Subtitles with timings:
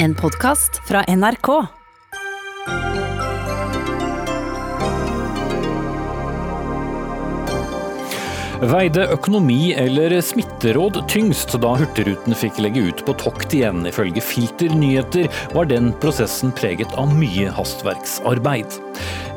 [0.00, 1.48] En podkast fra NRK.
[8.70, 13.80] Veide økonomi eller smitteråd tyngst da Hurtigruten fikk legge ut på tokt igjen.
[13.90, 18.78] Ifølge Filter nyheter var den prosessen preget av mye hastverksarbeid.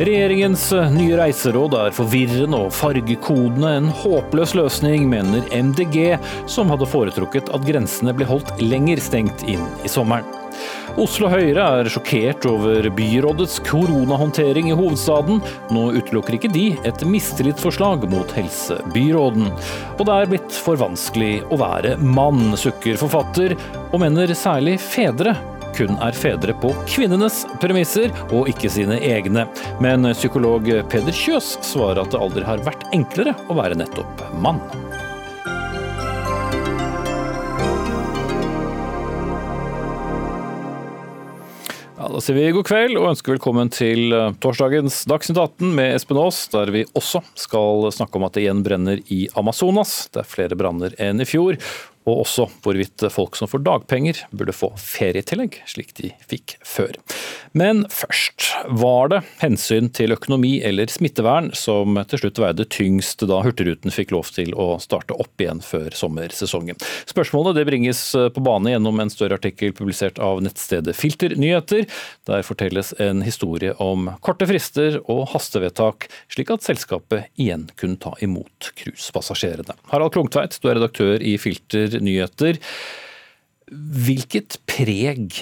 [0.01, 7.49] Regjeringens nye reiseråd er forvirrende og fargekodene en håpløs løsning, mener MDG, som hadde foretrukket
[7.49, 10.40] at grensene ble holdt lenger stengt inn i sommeren.
[10.99, 15.39] Oslo Høyre er sjokkert over byrådets koronahåndtering i hovedstaden.
[15.71, 19.47] Nå utelukker ikke de et mistillitsforslag mot helsebyråden.
[19.97, 23.55] Og det er blitt for vanskelig å være mann, sukker forfatter,
[23.91, 25.37] og mener særlig fedre
[25.75, 29.47] kun er fedre på kvinnenes premisser og ikke sine egne.
[29.83, 34.59] Men psykolog Peder Kjøs svarer at det aldri har vært enklere å være nettopp mann.
[42.11, 46.19] Da sier vi god kveld og ønsker velkommen til eh, torsdagens Dagsnytt 18 med Espen
[46.19, 50.09] Aas, der vi også skal snakke om at det igjen brenner i Amazonas.
[50.11, 51.59] Det er flere branner enn i fjor,
[52.07, 56.97] og også hvorvidt folk som får dagpenger burde få ferietillegg, slik de fikk før.
[57.57, 63.41] Men først, var det hensyn til økonomi eller smittevern som til slutt veide tyngst da
[63.43, 66.79] Hurtigruten fikk lov til å starte opp igjen før sommersesongen?
[67.09, 71.85] Spørsmålet bringes på bane gjennom en større artikkel publisert av nettstedet Filter nyheter.
[72.29, 78.15] Der fortelles en historie om korte frister og hastevedtak, slik at selskapet igjen kunne ta
[78.23, 79.75] imot cruisepassasjerene.
[79.91, 82.61] Harald Klungtveit, du er redaktør i Filter nyheter.
[83.71, 85.41] Hvilket preg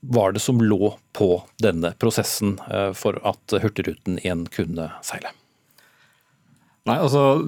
[0.00, 1.32] var det som lå på
[1.62, 5.34] denne prosessen eh, for at Hurtigruten igjen kunne seile?
[6.88, 7.42] Nei, altså,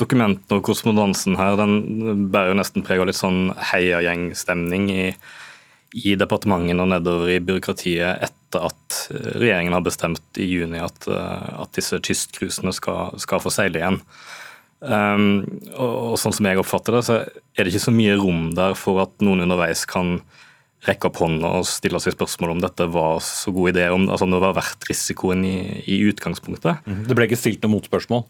[0.00, 5.06] Dokumentene og korrespondansen her den bærer jo nesten preg av litt sånn heiagjengstemning i,
[6.00, 11.48] i departementene og nedover i byråkratiet etter at regjeringen har bestemt i juni at, eh,
[11.60, 14.00] at disse kystcruisene skal, skal, få seile igjen.
[14.80, 18.46] Um, og, og, sånn som jeg oppfatter det, så er det ikke så mye rom
[18.56, 20.18] der for at noen underveis kan
[20.88, 24.28] rekke opp hånda og stille seg spørsmål om dette var så god idé, om altså,
[24.32, 26.86] det var verdt risikoen i, i utgangspunktet.
[26.88, 27.02] Mm.
[27.08, 28.22] Det ble ikke stilt noe motspørsmål?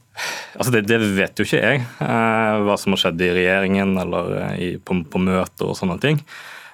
[0.57, 4.35] Altså, det, det, vet jo ikke jeg, eh, hva som har skjedd i regjeringen eller
[4.41, 6.19] eh, i, på, på møter og sånne ting.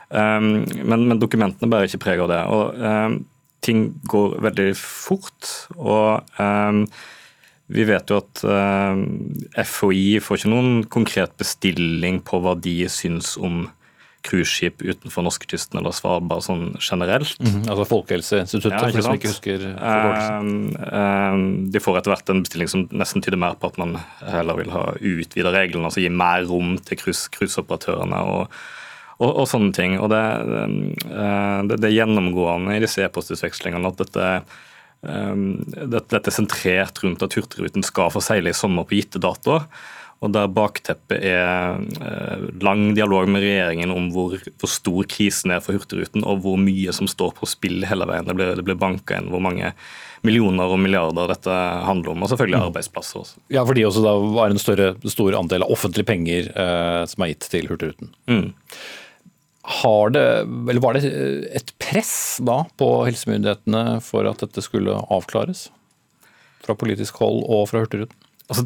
[0.08, 2.40] Um, men, men, dokumentene bærer ikke preg av det.
[2.56, 3.18] og um,
[3.66, 5.52] Ting går veldig fort.
[5.76, 6.86] og um,
[7.66, 8.98] vi vet jo at uh,
[9.58, 13.66] FHI får ikke noen konkret bestilling på hva de syns om
[14.26, 17.38] cruiseskip utenfor norskekysten eller Svalbard sånn generelt.
[17.42, 20.54] Mm, altså Folkehelseinstituttet, ja, for de som ikke husker forkortelsen.
[20.78, 23.98] Uh, uh, de får etter hvert en bestilling som nesten tyder mer på at man
[24.22, 28.24] heller vil ha utvida reglene, altså gi mer rom til cruiseoperatørene.
[28.32, 28.58] og
[29.16, 29.94] og, og, sånne ting.
[29.96, 34.26] Og det, det, det er gjennomgående i disse e-postutvekslingene at dette
[35.02, 39.68] dette er sentrert rundt at Hurtigruten skal få seile i sommer på gitte datoer.
[40.24, 45.60] Og der bakteppet er uh, lang dialog med regjeringen om hvor, hvor, stor krisen er
[45.60, 48.24] for Hurtigruten, og hvor mye som står på spill hele veien.
[48.24, 49.74] Det blir, det blir banka inn hvor mange
[50.26, 52.68] millioner og milliarder dette handler om, og selvfølgelig mm.
[52.70, 53.42] arbeidsplasser også.
[53.52, 57.34] Ja, fordi også da var en større, stor andel av offentlige penger eh, som er
[57.34, 58.14] gitt til Hurtigruten.
[58.30, 58.48] Mm.
[59.66, 60.24] Det,
[60.78, 61.08] Var det
[61.58, 65.66] et press da på helsemyndighetene for at dette skulle avklares?
[66.62, 68.16] Fra politisk hold og fra Hurtigruten?
[68.46, 68.62] Altså,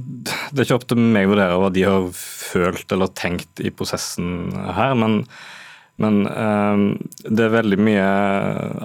[0.53, 3.73] det er ikke opp til meg å vurdere hva de har følt eller tenkt i
[3.73, 5.23] prosessen her, men,
[6.05, 6.85] men um,
[7.25, 8.11] det er veldig mye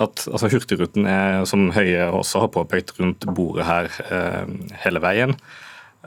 [0.05, 4.47] at altså Hurtigruten er, som Høie også har påpekt, rundt bordet her uh,
[4.85, 5.35] hele veien.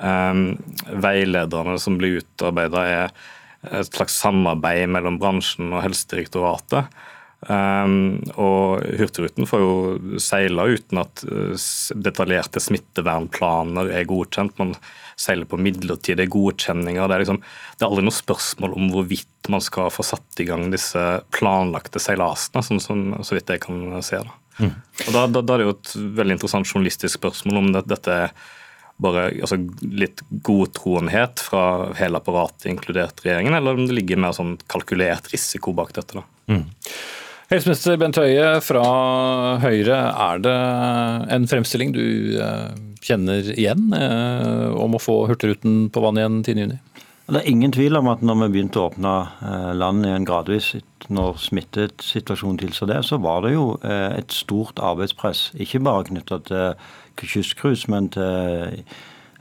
[0.00, 0.56] Um,
[0.88, 3.36] veilederne som blir utarbeida, er
[3.66, 6.92] et slags samarbeid mellom bransjen og Helsedirektoratet.
[7.46, 9.74] Um, og Hurtigruten får jo
[10.18, 14.56] seile uten at uh, detaljerte smittevernplaner er godkjent.
[14.58, 14.74] Man
[15.18, 17.06] seiler på midlertidige godkjenninger.
[17.06, 17.40] Det er, liksom,
[17.78, 21.04] det er aldri noe spørsmål om hvorvidt man skal få satt i gang disse
[21.34, 24.22] planlagte seilasene, sånn som, så vidt jeg kan se.
[24.26, 24.38] Da.
[24.58, 24.74] Mm.
[25.06, 28.22] Og da, da, da, er det jo et veldig interessant journalistisk spørsmål om det, dette
[28.24, 28.32] er
[29.02, 31.62] bare altså, litt godtroenhet fra
[31.98, 36.18] hele apparatet, inkludert regjeringen, eller om det ligger mer sånn kalkulert risiko bak dette.
[36.18, 36.26] da.
[36.50, 36.66] Mm.
[37.48, 38.82] Helseminister Bent Høie fra
[39.62, 40.56] Høyre, er det
[41.32, 46.76] en fremstilling du eh, kjenner igjen eh, om å få Hurtigruten på vann igjen 10.6?
[47.28, 49.14] Det er ingen tvil om at når vi begynte å åpne
[49.48, 50.68] eh, landet igjen gradvis,
[51.08, 55.46] når smittesituasjonen tilsa det, så var det jo et stort arbeidspress.
[55.56, 56.88] Ikke bare knytta til
[57.26, 58.84] kystcruise, men til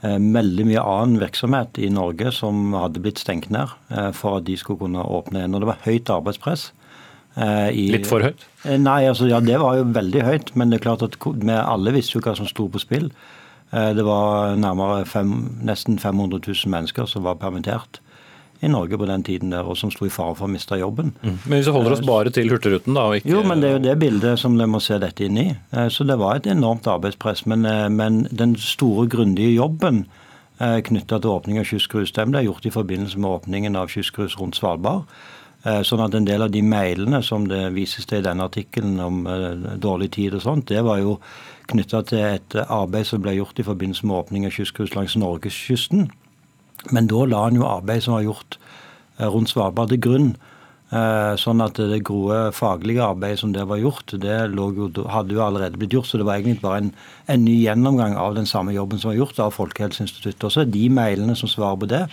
[0.01, 3.71] veldig mye annen virksomhet i Norge som hadde blitt stengt ned
[4.13, 5.55] for at de skulle kunne åpne igjen.
[5.57, 6.67] Og det var høyt arbeidspress.
[7.37, 8.45] Eh, I, Litt for høyt?
[8.65, 10.53] Eh, nei, altså ja, det var jo veldig høyt.
[10.57, 13.11] Men det er klart at vi alle visste jo hva som sto på spill.
[13.71, 15.35] Eh, det var nærmere fem,
[15.65, 18.01] nesten 500 000 mennesker som var permittert
[18.61, 21.13] i Norge på den tiden der, og som sto i fare for å miste jobben.
[21.21, 21.37] Mm.
[21.45, 23.07] Men hvis vi holder oss bare til Hurtigruten, da?
[23.17, 23.31] Ikke...
[23.31, 25.47] Jo, men det er jo det bildet som vi må se dette inn i.
[25.93, 27.45] Så det var et enormt arbeidspress.
[27.49, 30.05] Men, men den store, grundige jobben
[30.57, 34.57] knytta til åpning av kystcruise, den ble gjort i forbindelse med åpningen av kystcruise rundt
[34.57, 35.05] Svalbard.
[35.67, 38.99] Eh, sånn at en del av de mailene som det vises til i denne artikkelen
[39.03, 39.47] om eh,
[39.81, 41.17] dårlig tid og sånt, det var jo
[41.67, 46.07] knytta til et arbeid som ble gjort i forbindelse med åpning av kystcruise langs norgeskysten.
[46.93, 48.59] Men da la han jo arbeid som var gjort
[49.19, 50.29] eh, rundt Svalbard til grunn.
[50.87, 55.75] Sånn at det gode faglige arbeidet som det var gjort, det jo, hadde jo allerede
[55.75, 56.07] blitt gjort.
[56.07, 56.93] Så det var egentlig bare en,
[57.27, 60.45] en, ny gjennomgang av den samme jobben som var gjort av Folkehelseinstituttet.
[60.47, 62.05] Og så er de mailene som svarer på det,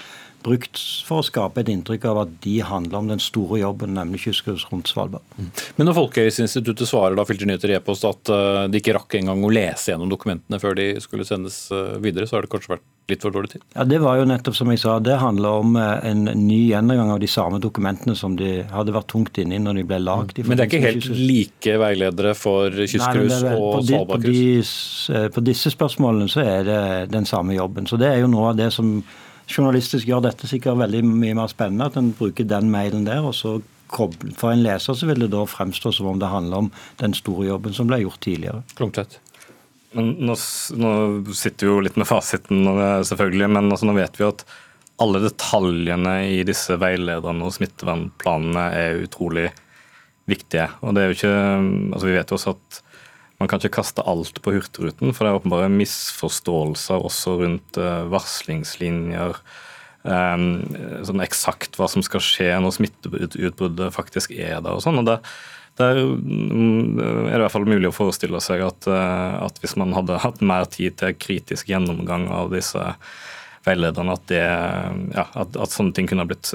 [0.44, 4.24] brukt for å skape et inntrykk av at de handler om den store jobben, nemlig
[4.26, 5.24] kystcruise rundt Svalbard.
[5.38, 5.50] Mm.
[5.78, 9.52] Men når Folkehelseinstituttet svarer da Filter Nyheter e-post at eh, de ikke rakk engang å
[9.54, 13.24] lese gjennom dokumentene før de skulle sendes eh, videre, så har det kanskje vært litt
[13.24, 13.64] for dårlig tid?
[13.76, 17.14] Ja, Det var jo nettopp som jeg sa, det handler om eh, en ny gjennomgang
[17.16, 20.40] av de samme dokumentene som de hadde vært tungt inni når de ble lagd.
[20.44, 25.20] Men det er ikke helt like veiledere for kystcruise og Svalbardcruise?
[25.28, 26.80] På, på disse spørsmålene så er det
[27.12, 27.88] den samme jobben.
[27.88, 28.98] Så det er jo noe av det som
[29.50, 31.88] journalistisk gjør dette sikkert veldig mye mer spennende.
[31.90, 33.24] At en bruker den mailen der.
[33.24, 33.60] og så
[33.94, 37.46] For en leser så vil det da fremstå som om det handler om den store
[37.46, 38.62] jobben som ble gjort tidligere.
[38.74, 39.20] Klungtvedt.
[39.94, 40.34] Men nå,
[40.74, 40.92] nå,
[41.36, 42.64] sitter vi jo litt med fasiten,
[43.06, 44.42] selvfølgelig, men altså, nå vet vi at
[45.02, 49.48] alle detaljene i disse veilederne og smittevernplanene er utrolig
[50.30, 50.66] viktige.
[50.82, 51.36] Og det er jo ikke,
[51.94, 52.80] altså Vi vet jo også at
[53.44, 58.06] man kan ikke kaste alt på Hurtigruten, for det er åpenbare misforståelser også rundt eh,
[58.08, 59.36] varslingslinjer.
[60.04, 60.64] Um,
[61.04, 64.74] sånn eksakt hva som skal skje når smitteutbruddet faktisk er der.
[64.74, 65.14] og sånn, og det,
[65.80, 69.76] der mm, er det i hvert fall mulig å forestille seg at, eh, at, hvis
[69.80, 72.80] man hadde hatt mer tid til kritisk gjennomgang av disse
[73.64, 74.44] veilederne, at, det,
[75.16, 76.52] ja, at, at sånne ting kunne blitt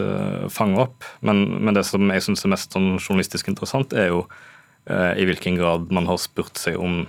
[0.54, 1.10] fanget opp.
[1.26, 4.49] Men, men, det som jeg syns er mest sånn journalistisk interessant, er jo Eh,
[4.90, 7.04] i hvilken grad man har spurt seg om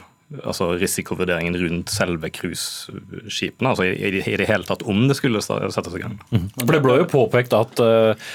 [0.46, 3.72] altså risikovurderingen rundt selve cruiseskipene.
[3.72, 6.16] Altså i, i, det hele tatt om det skulle settes i gang.
[6.30, 6.44] Mm.
[6.54, 8.28] For Det ble jo påpekt at uh,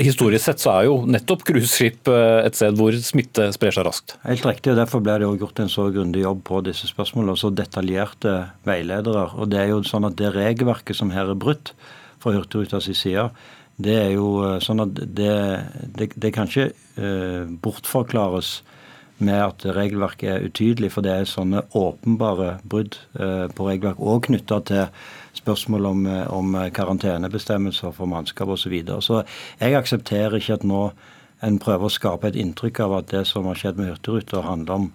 [0.00, 4.16] historisk sett så er jo nettopp cruiseskip uh, et sted hvor smitte sprer seg raskt.
[4.24, 7.36] Helt riktig, og Derfor ble det jo gjort en så grundig jobb på disse spørsmålene.
[7.36, 8.38] og Så detaljerte
[8.68, 9.28] veiledere.
[9.36, 11.74] og Det er jo sånn at det regelverket som her er brutt
[12.22, 13.28] fra Hurtigrutas side,
[13.76, 15.34] det er jo sånn at det,
[15.98, 18.62] det, det kan ikke uh, bortforklares
[19.18, 24.26] med at regelverket er utydelig, for det er sånne åpenbare brudd eh, på regelverk, og
[24.28, 24.86] knytta til
[25.36, 28.66] spørsmål om, eh, om karantenebestemmelser for mannskap osv.
[28.66, 29.02] Så, videre.
[29.02, 29.22] så
[29.60, 30.82] jeg aksepterer ikke at nå
[31.44, 34.74] en prøver å skape et inntrykk av at det som har skjedd med Hurtigruta, handler
[34.74, 34.92] om,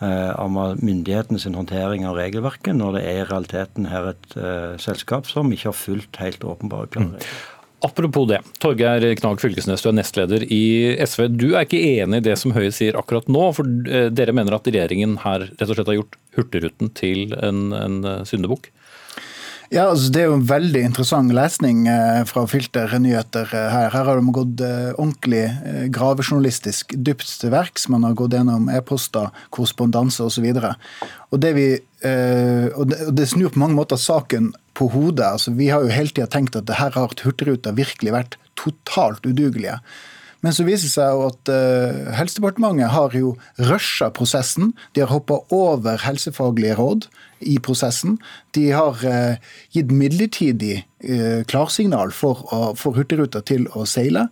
[0.00, 5.26] eh, om myndighetenes håndtering av regelverket, når det er i realiteten her et eh, selskap
[5.26, 7.24] som ikke har fulgt helt åpenbare klare regler.
[7.24, 7.57] Mm.
[7.80, 8.40] Apropos det.
[8.58, 10.62] Torgeir Knag Fylkesnes, du er nestleder i
[10.98, 11.28] SV.
[11.30, 14.56] Du er ikke enig i det som Høie sier akkurat nå, for eh, dere mener
[14.56, 18.72] at regjeringen her rett og slett har gjort Hurtigruten til en, en eh, syndebukk?
[19.70, 23.92] Ja, altså Det er jo en veldig interessant lesning eh, fra Filter nyheter her.
[23.94, 24.66] Her har de gått
[24.96, 25.44] ordentlig
[25.94, 27.86] gravejournalistisk dypt til verks.
[27.92, 30.50] Man har gått gjennom e-poster, korrespondanse osv.
[31.30, 31.68] Og det, vi,
[32.74, 35.26] og det snur på mange måter saken på hodet.
[35.26, 39.26] Altså, vi har jo hele tida tenkt at det her har Hurtigruta virkelig vært totalt
[39.26, 39.80] udugelige.
[40.44, 43.32] Men så viser det seg jo at uh, Helsedepartementet har jo
[43.70, 44.70] rusha prosessen.
[44.94, 47.08] De har hoppa over helsefaglige råd
[47.42, 48.16] i prosessen.
[48.54, 49.34] De har uh,
[49.74, 52.46] gitt midlertidig uh, klarsignal for,
[52.78, 54.28] for Hurtigruta til å seile.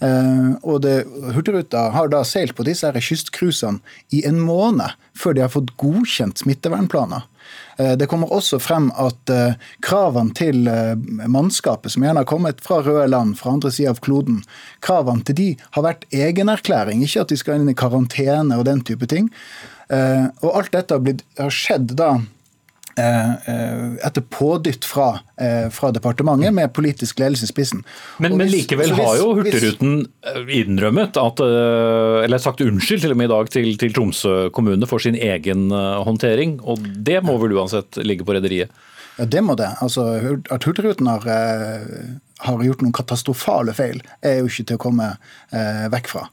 [0.00, 1.04] og det,
[1.36, 3.82] Hurtigruta har da seilt på disse kystcruisene
[4.16, 7.26] i en måned før de har fått godkjent smittevernplaner.
[7.80, 10.94] Eh, det kommer også frem at eh, kravene til eh,
[11.30, 14.42] mannskapet, som gjerne har kommet fra røde land, fra andre sida av kloden,
[14.84, 18.84] kravene til de har vært egenerklæring, ikke at de skal inn i karantene og den
[18.86, 19.30] type ting.
[19.90, 22.12] Og alt dette har, skjedd da
[22.98, 27.84] etter pådytt fra, eh, fra, departementet med politisk ledelse i spissen.
[28.18, 29.94] Men, hvis, men likevel hvis, har jo Hurtigruten
[30.50, 31.42] innrømmet at,
[32.26, 35.70] eller sagt unnskyld til og med i dag til, til Tromsø kommune for sin egen
[35.70, 38.74] håndtering, og det må vel uansett ligge på rederiet?
[39.20, 39.68] Ja, det må det.
[39.84, 40.06] Altså,
[40.48, 41.28] At Hurtigruten har
[42.40, 45.08] har gjort noen katastrofale feil, er jo ikke til å komme
[45.52, 46.24] eh, vekk fra.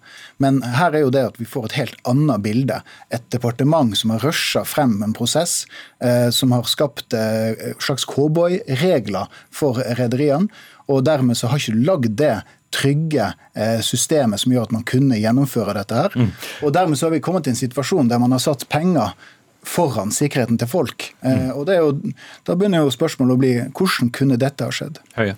[0.44, 2.79] Men her er jo det at vi får et helt annet bilde.
[3.13, 5.65] Et departement som har rusha frem en prosess,
[6.03, 10.48] eh, som har skapt eh, slags cowboyregler for rederiene.
[10.88, 12.38] Og dermed så har ikke lagd det
[12.72, 16.15] trygge eh, systemet som gjør at man kunne gjennomføre dette her.
[16.15, 16.32] Mm.
[16.67, 19.15] Og dermed så har vi kommet til en situasjon der man har satt penger
[19.67, 21.09] foran sikkerheten til folk.
[21.21, 21.51] Mm.
[21.55, 22.13] og jo,
[22.47, 25.01] Da begynner jo spørsmålet å bli hvordan kunne dette ha skjedd?
[25.17, 25.36] Høye.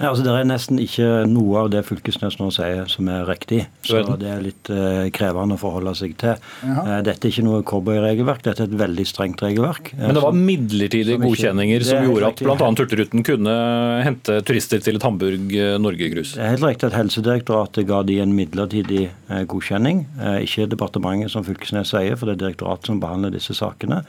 [0.00, 3.60] Ja, altså Det er nesten ikke noe av det Fylkesnes nå sier som er riktig.
[3.86, 6.40] Så det er litt eh, krevende å forholde seg til.
[6.64, 9.92] Uh, dette er ikke noe cowboyregelverk, dette er et veldig strengt regelverk.
[10.00, 12.56] Men det var midlertidige som godkjenninger som gjorde at bl.a.
[12.74, 13.54] Hurtigruten kunne
[14.02, 16.34] hente turister til et Hamburg-Norge-grus?
[16.34, 20.06] Det er helt riktig at Helsedirektoratet ga de en midlertidig uh, godkjenning.
[20.42, 24.02] ikke departementet, som Fylkesnes sier, for det er direktoratet som behandler disse sakene.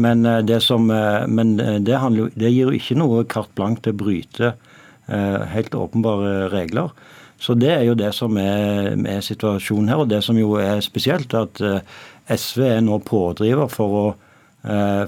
[0.00, 4.00] Men det, som, men det, handler, det gir jo ikke noe carte blanche til å
[4.00, 4.75] bryte Eh,
[5.06, 6.90] helt åpenbare regler.
[7.38, 10.02] Så det er jo det som er, er situasjonen her.
[10.02, 11.98] Og det som jo er spesielt, er at eh,
[12.36, 14.25] SV er nå pådriver for å Eh,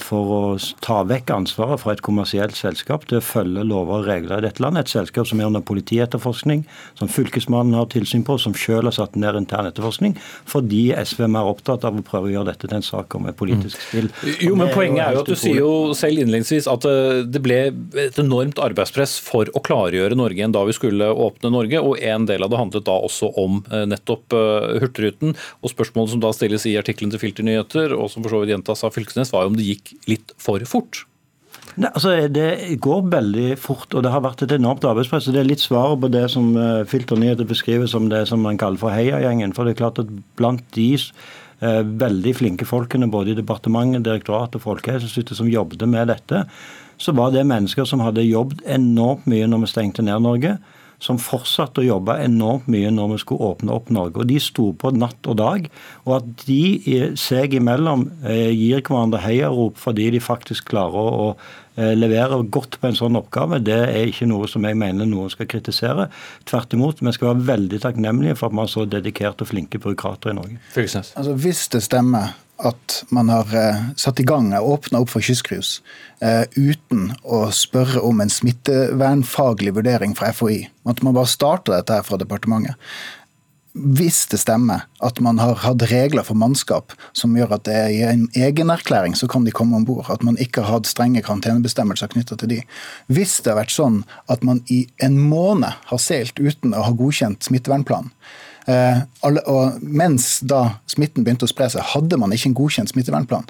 [0.04, 0.40] for å
[0.84, 4.62] ta vekk ansvaret fra et kommersielt selskap til å følge lover og regler i dette
[4.62, 4.86] landet.
[4.86, 6.64] Et selskap som er under politietterforskning,
[6.98, 10.16] som Fylkesmannen har tilsyn på, som selv har satt ned intern etterforskning,
[10.48, 13.28] fordi SV er mer opptatt av å prøve å gjøre dette til en sak om
[13.30, 14.10] et politisk spill.
[14.22, 14.30] Mm.
[14.46, 17.58] Jo, men Poenget er jo at du sier jo selv innledningsvis at eh, det ble
[17.98, 22.28] et enormt arbeidspress for å klargjøre Norge enn da vi skulle åpne Norge, og en
[22.28, 24.36] del av det handlet da også om eh, nettopp
[24.82, 25.34] Hurtigruten.
[25.64, 28.52] Og spørsmålet som da stilles i artikkelen til Filter Nyheter, og som for så vidt
[28.54, 31.04] gjentas av Fylkesnes, var jo om det gikk litt for fort.
[31.78, 35.28] Nei, altså Det går veldig fort, og det har vært et enormt arbeidspress.
[35.28, 38.42] og Det er litt svaret på det som uh, Filter Nyheter beskriver som det som
[38.42, 39.54] man kaller for heiagjengen.
[39.54, 44.58] For det er klart at blant de uh, veldig flinke folkene både i departementet, direktoratet
[44.58, 46.46] og Folkehelseinstituttet som jobbet med dette,
[46.98, 50.56] så var det mennesker som hadde jobbet enormt mye når vi stengte ned Norge
[51.02, 54.22] som fortsatte å jobbe enormt mye når vi skulle åpne opp Norge.
[54.22, 55.68] Og De sto på natt og dag.
[56.06, 61.28] Og at de seg imellom eh, gir hverandre heiarop fordi de faktisk klarer å
[61.78, 65.30] eh, levere godt på en sånn oppgave, det er ikke noe som jeg mener noen
[65.32, 66.08] skal kritisere.
[66.48, 69.82] Tvert imot, vi skal være veldig takknemlige for at vi har så dedikerte og flinke
[69.82, 70.60] byråkrater i Norge.
[71.14, 75.24] Altså, Hvis det stemmer at man har eh, satt i gang og åpna opp for
[75.24, 75.78] kystcruise
[76.24, 80.64] eh, uten å spørre om en smittevernfaglig vurdering fra FHI.
[80.88, 82.74] At man bare starta dette her fra departementet.
[83.78, 87.92] Hvis det stemmer at man har hatt regler for mannskap som gjør at det er
[87.94, 91.22] i en egenerklæring så kan de komme om bord, at man ikke har hatt strenge
[91.22, 92.60] karantenebestemmelser knytta til de.
[93.06, 96.96] Hvis det har vært sånn at man i en måned har seilt uten å ha
[96.96, 102.58] godkjent smittevernplan, alle, og mens da smitten begynte å spre seg, hadde man ikke en
[102.58, 103.48] godkjent smittevernplan.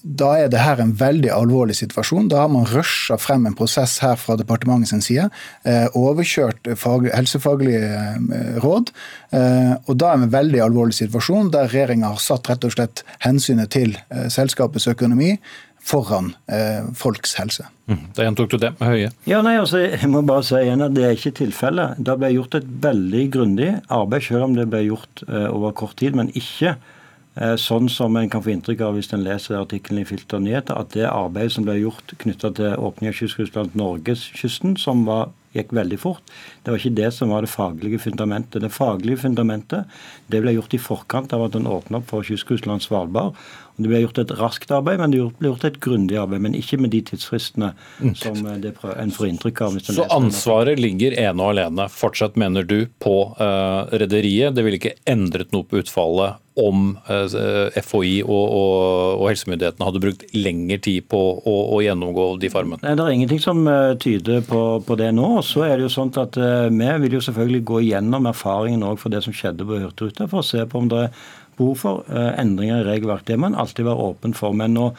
[0.00, 2.30] Da er det her en veldig alvorlig situasjon.
[2.32, 5.26] Da har man rusha frem en prosess her fra departementet sin side.
[5.68, 8.94] Eh, overkjørt fag, helsefaglige eh, råd.
[9.36, 12.72] Eh, og da er det en veldig alvorlig situasjon der regjeringa har satt rett og
[12.78, 15.34] slett hensynet til eh, selskapets økonomi
[15.80, 17.66] foran eh, folks helse.
[17.90, 18.04] Mm.
[18.14, 19.10] Da gjentok du det med Høie.
[19.28, 21.98] Ja, nei, altså, jeg må bare si igjen at Det er ikke tilfellet.
[21.98, 25.96] Det ble gjort et veldig grundig arbeid, selv om det ble gjort eh, over kort
[26.00, 26.18] tid.
[26.18, 30.08] Men ikke eh, sånn som en kan få inntrykk av hvis en leser artikkelen i
[30.08, 34.78] Filter Nyheter, at det arbeidet som ble gjort knytta til åpning av kystkrysset langs norgeskysten,
[34.80, 36.22] som var gikk veldig fort.
[36.62, 38.62] Det var ikke det som var det faglige fundamentet.
[38.62, 42.78] Det faglige fundamentet det ble gjort i forkant av at en åpna opp for kystcruise
[42.84, 43.34] Svalbard.
[43.76, 46.44] Og Det ble gjort et raskt arbeid, men det ble gjort et grundig arbeid.
[46.44, 48.14] Men ikke med de tidsfristene mm.
[48.20, 49.78] som det prøver, en får inntrykk av.
[49.88, 54.54] Så ansvaret ligger ene og alene fortsatt, mener du, på uh, rederiet?
[54.54, 58.74] Det ville ikke endret noe på utfallet om uh, eh, FHI og, og,
[59.16, 62.82] og, helsemyndighetene hadde brukt lengre tid på å, å gjennomgå de farmene?
[62.84, 65.32] Nei, Det er ingenting som uh, tyder på, på, det nå.
[65.46, 69.22] Så er det jo sånn at Vi vil jo selvfølgelig gå gjennom erfaringen for det
[69.24, 71.14] som skjedde på Hurtigruta, for å se på om det er
[71.60, 73.32] behov for eh, endringer i regelverket.
[73.32, 74.56] Det må en alltid være åpen for.
[74.56, 74.90] Men å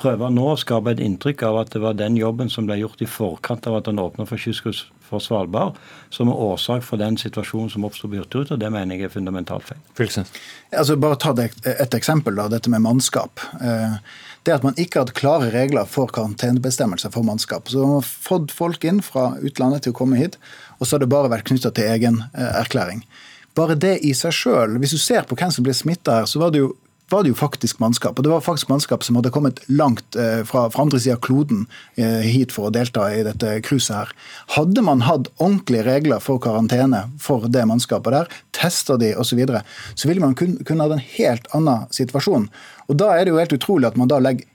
[0.00, 3.02] prøve nå å skape et inntrykk av at det var den jobben som ble gjort
[3.04, 4.40] i forkant av at en åpna for
[5.14, 5.80] for Svalbard,
[6.14, 8.60] som er årsak for den situasjonen som oppsto på Hurtigruten.
[8.60, 9.80] det mener jeg er fundamentalt feil.
[10.74, 13.42] Altså, bare ta et eksempel, da, dette med mannskap.
[13.60, 13.98] Eh,
[14.44, 17.70] det at man ikke hadde klare regler for karantenebestemmelser for mannskap.
[17.70, 20.36] Så man har fått folk inn fra utlandet til å komme hit,
[20.78, 23.04] og så har det bare vært knytta til egen eh, erklæring.
[23.54, 26.42] Bare det i seg sjøl, hvis du ser på hvem som ble smitta her, så
[26.42, 26.74] var det jo
[27.10, 28.18] var det jo faktisk mannskap.
[28.18, 31.22] Og det var faktisk mannskap som hadde kommet langt eh, fra, fra andre sida av
[31.24, 31.66] kloden
[32.00, 34.14] eh, hit for å delta i dette cruiset her.
[34.56, 39.38] Hadde man hatt ordentlige regler for karantene for det mannskapet der, testa de osv., så,
[39.40, 39.64] videre,
[39.98, 42.44] så ville man kunne kun hatt en helt annen situasjon.
[42.86, 44.46] Og da er det jo helt utrolig at man da legger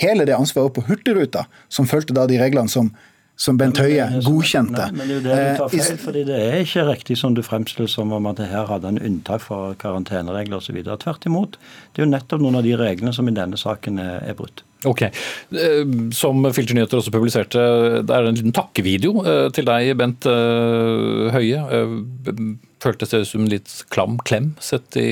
[0.00, 2.88] hele det ansvaret opp på Hurtigruta, som fulgte da de reglene som
[3.42, 4.84] som Bent Høie godkjente.
[4.92, 7.16] Nei, men det er jo det du tar Eh, feil, fordi det er ikke riktig
[7.18, 10.78] som du fremstiller som om at det her hadde en unntak for karanteneregler osv.
[11.02, 11.58] Tvert imot.
[11.92, 14.62] Det er jo nettopp noen av de reglene som i denne saken er, er brutt.
[14.88, 15.02] Ok.
[15.06, 15.82] Eh,
[16.14, 17.62] Som Filternyheter også publiserte,
[18.02, 21.64] det er en liten takkevideo eh, til deg, Bent eh, Høie.
[21.70, 21.98] Eh,
[22.82, 25.08] Føltes det som en litt klam klem sett i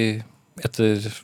[0.67, 1.19] etter, eh,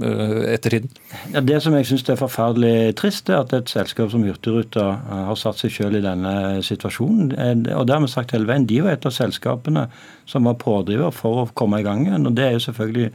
[0.00, 0.90] ettertiden?
[1.32, 5.24] Ja, det som jeg syns er forferdelig trist, er at et selskap som Hurtigruta eh,
[5.30, 7.32] har satt seg selv i denne situasjonen.
[7.34, 8.66] Eh, Og det har vi sagt hele veien.
[8.68, 9.88] De var et av selskapene
[10.26, 12.26] som var pådriver for å komme i gang igjen.
[12.26, 13.10] Og det er jo selvfølgelig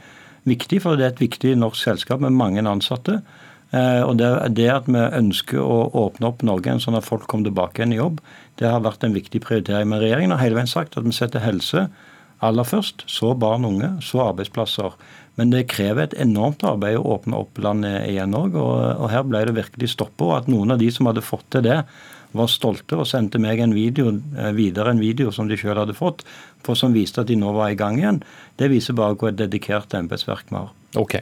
[0.49, 3.21] viktig, for det er et viktig norsk selskap med mange ansatte.
[3.73, 7.81] Eh, Og det, at vi ønsker å åpne opp Norge sånn at folk kommer tilbake
[7.81, 8.19] igjen i jobb,
[8.59, 9.87] det har vært en viktig prioritering.
[9.89, 11.87] Men regjeringen har hele veien sagt at vi setter helse
[12.43, 14.91] aller først, så barn og unge, så arbeidsplasser.
[15.39, 19.23] Men det krever et enormt arbeid å åpne opp landet igjen òg, og, og her
[19.25, 20.35] ble det virkelig stoppa.
[20.37, 21.79] At noen av de som hadde fått til det,
[22.33, 25.93] var stolte og sendte meg en video, eh, videre en video som de sjøl hadde
[25.97, 26.23] fått,
[26.65, 28.23] for som viste at de nå var i gang igjen,
[28.61, 30.71] det viser bare hvor dedikert embetsverk vi har.
[30.99, 31.15] Ok.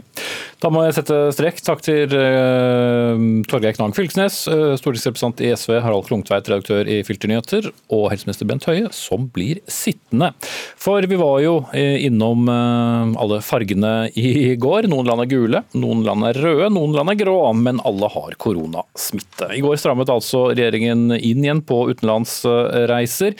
[0.62, 1.62] Da må jeg sette strek.
[1.63, 7.69] Takk til uh, Torgeir Knag Fylkesnes, uh, stortingsrepresentant i SV, Harald Klungtveit, redaktør i Filternyheter,
[7.93, 10.33] og helseminister Bent Høie, som blir sittende.
[10.79, 14.91] For vi var jo uh, innom uh, alle fargene i går.
[14.91, 18.38] Noen land er gule, noen land er røde, noen land er grå, men alle har
[18.43, 19.53] koronasmitte.
[19.55, 23.39] I går strammet altså regjeringen inn igjen på utenlandsreiser,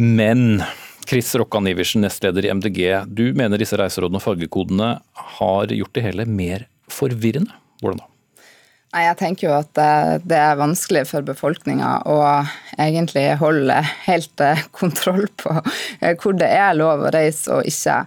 [0.00, 0.62] men
[1.08, 3.04] Chris Rokkan Iversen, nestleder i MDG.
[3.06, 4.90] Du mener disse reiserådene og fargekodene
[5.38, 7.54] har gjort det hele mer forvirrende.
[7.80, 8.08] Hvordan da?
[8.88, 9.88] Nei, jeg tenker jo at det,
[10.28, 12.18] det er vanskelig for befolkninga å
[12.80, 15.52] egentlig holde helt eh, kontroll på
[16.00, 17.98] eh, hvor det er lov å reise og ikke.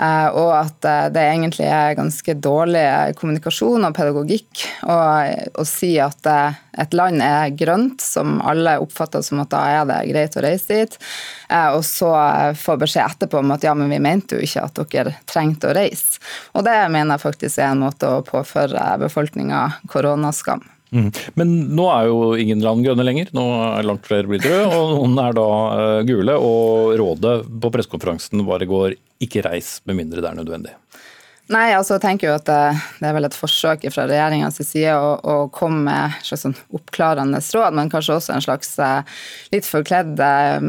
[0.00, 2.84] Eh, Og at eh, det egentlig er ganske dårlig
[3.20, 9.42] kommunikasjon og pedagogikk å, si at eh, et land er grønt, som alle oppfatter som
[9.42, 10.96] at da er det greit å reise dit,
[11.50, 14.64] eh, og så eh, få beskjed etterpå om at ja, men vi mente jo ikke
[14.70, 16.22] at dere trengte å reise.
[16.56, 20.64] Og det mener jeg faktisk er en måte å påføre befolkninga koronaskam.
[20.90, 21.10] Mm.
[21.38, 23.28] Men nå er jo ingen land grønne lenger.
[23.36, 26.34] Nå er langt flere blitt røde, og noen er da eh, gule.
[26.40, 30.76] Og rådet på pressekonferansen i går ikke reis med mindre det er nødvendig.
[31.50, 32.58] Nei, altså jeg tenker jo at det,
[33.00, 36.54] det er vel et forsøk fra regjeringas side å, å komme med et slags sånn
[36.78, 39.18] oppklarende råd, men kanskje også en slags eh,
[39.50, 40.60] litt forkledd eh,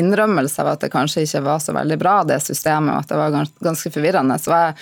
[0.00, 3.22] innrømmelse av at det kanskje ikke var så veldig bra, det systemet, og at det
[3.22, 4.40] var ganske forvirrende.
[4.42, 4.74] Så jeg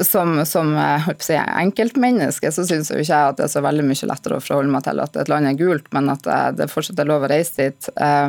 [0.00, 0.74] som, som
[1.18, 4.42] si, enkeltmenneske så syns jo ikke jeg at det er så veldig mye lettere å
[4.42, 7.26] forholde meg til at et land er gult, men at eh, det fortsatt er lov
[7.26, 7.90] å reise dit.
[7.94, 8.28] eh,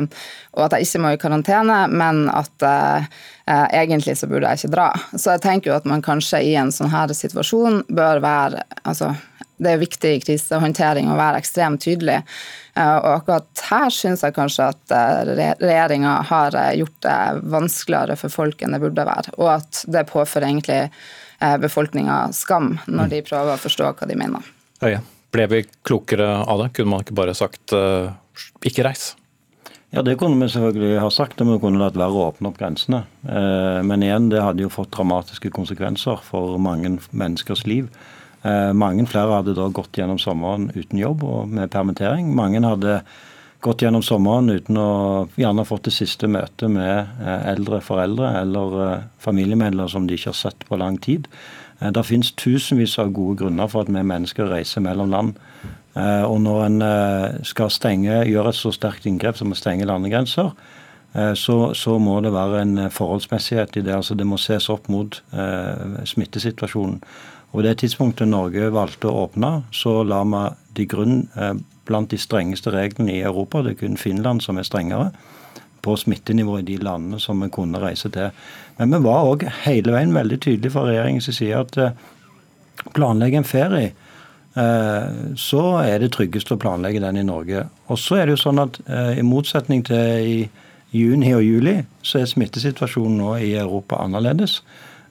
[0.56, 3.06] Og at jeg ikke må i karantene, men at eh, eh,
[3.50, 4.88] egentlig så burde jeg ikke dra.
[5.14, 9.14] Så jeg tenker jo at man kanskje i en sånn her situasjon bør være altså
[9.60, 12.22] det er viktig i krisehåndtering å være ekstremt tydelig.
[12.72, 14.94] Eh, Og akkurat her syns jeg kanskje at
[15.60, 17.18] regjeringa har eh, gjort det
[17.52, 19.34] vanskeligere for folk enn det burde være.
[19.36, 20.82] Og at det påfører egentlig
[21.40, 24.44] befolkninga skam når de prøver å forstå hva de mener.
[24.84, 25.00] Øye.
[25.32, 26.72] ble vi klokere av det?
[26.76, 28.12] Kunne man ikke bare sagt eh,
[28.66, 29.14] ikke reis?
[29.90, 32.60] Ja, det kunne vi selvfølgelig ha sagt, og vi kunne latt være å åpne opp
[32.60, 33.02] grensene.
[33.26, 37.88] Eh, Men igjen, det hadde jo fått dramatiske konsekvenser for mange menneskers liv.
[38.44, 42.30] Eh, Mange flere hadde da gått gjennom sommeren uten jobb og med permittering.
[42.34, 43.00] Mange hadde
[43.60, 49.02] gått gjennom sommeren uten å gjerne fått det siste møtet med eh, eldre foreldre eller
[49.18, 51.26] familiemedlemmer som de ikke har sett på lang tid.
[51.80, 55.34] Det finnes tusenvis av gode grunner for at vi mennesker reiser mellom land.
[55.94, 59.88] Eh, Og når en eh, skal stenge, gjøre et så sterkt inngrep som å stenge
[59.88, 60.52] landegrenser,
[61.14, 63.94] eh, så, så må det være en forholdsmessighet i det.
[63.94, 65.22] altså Det må ses opp mot
[66.04, 67.00] smittesituasjonen.
[67.50, 70.44] Og det tidspunktet Norge valgte å åpne, så la vi
[70.78, 71.16] til grunn
[71.88, 75.08] blant de strengeste reglene i Europa, det er kun Finland som er strengere,
[75.82, 78.30] på smittenivå i de landene som vi kunne reise til.
[78.78, 83.90] Men vi var òg hele veien veldig tydelige fra regjeringens side at planlegge en ferie,
[84.54, 87.68] så er det tryggest å planlegge den i Norge.
[87.88, 90.36] Og så er det jo sånn at eh, i motsetning til i
[90.90, 94.60] juni og juli, så er smittesituasjonen nå i Europa annerledes.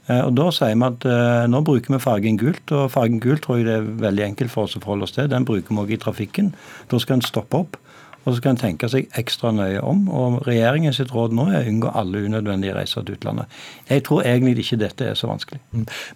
[0.09, 3.45] Eh, Og Da sier vi at eh, nå bruker vi fargen gult, og fargen gult
[3.45, 5.29] tror jeg det er veldig enkelt for oss å forholde oss til.
[5.31, 6.51] Den bruker vi også i trafikken.
[6.91, 7.79] Da skal en stoppe opp,
[8.25, 10.03] og så skal en tenke seg ekstra nøye om.
[10.11, 13.47] Og Regjeringen sitt råd nå er å unngå alle unødvendige reiser til utlandet.
[13.87, 15.61] Jeg tror egentlig ikke dette er så vanskelig.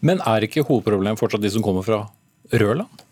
[0.03, 2.03] Men er ikke hovedproblemet fortsatt de som kommer fra
[2.51, 3.02] røde land?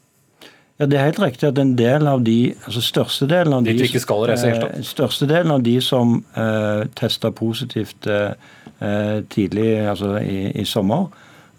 [0.80, 4.00] Ja, Det er helt riktig at en del av de, altså størstedelen av de, de
[4.02, 8.34] skal reise helt, eh, størstedelen av de som eh, testa positivt eh,
[8.82, 11.12] eh, tidlig, altså i, i sommer,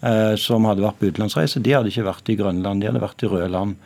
[0.03, 3.23] eh, som hadde vært på utenlandsreise, de hadde ikke vært i Grønland, de hadde vært
[3.23, 3.77] i røde land.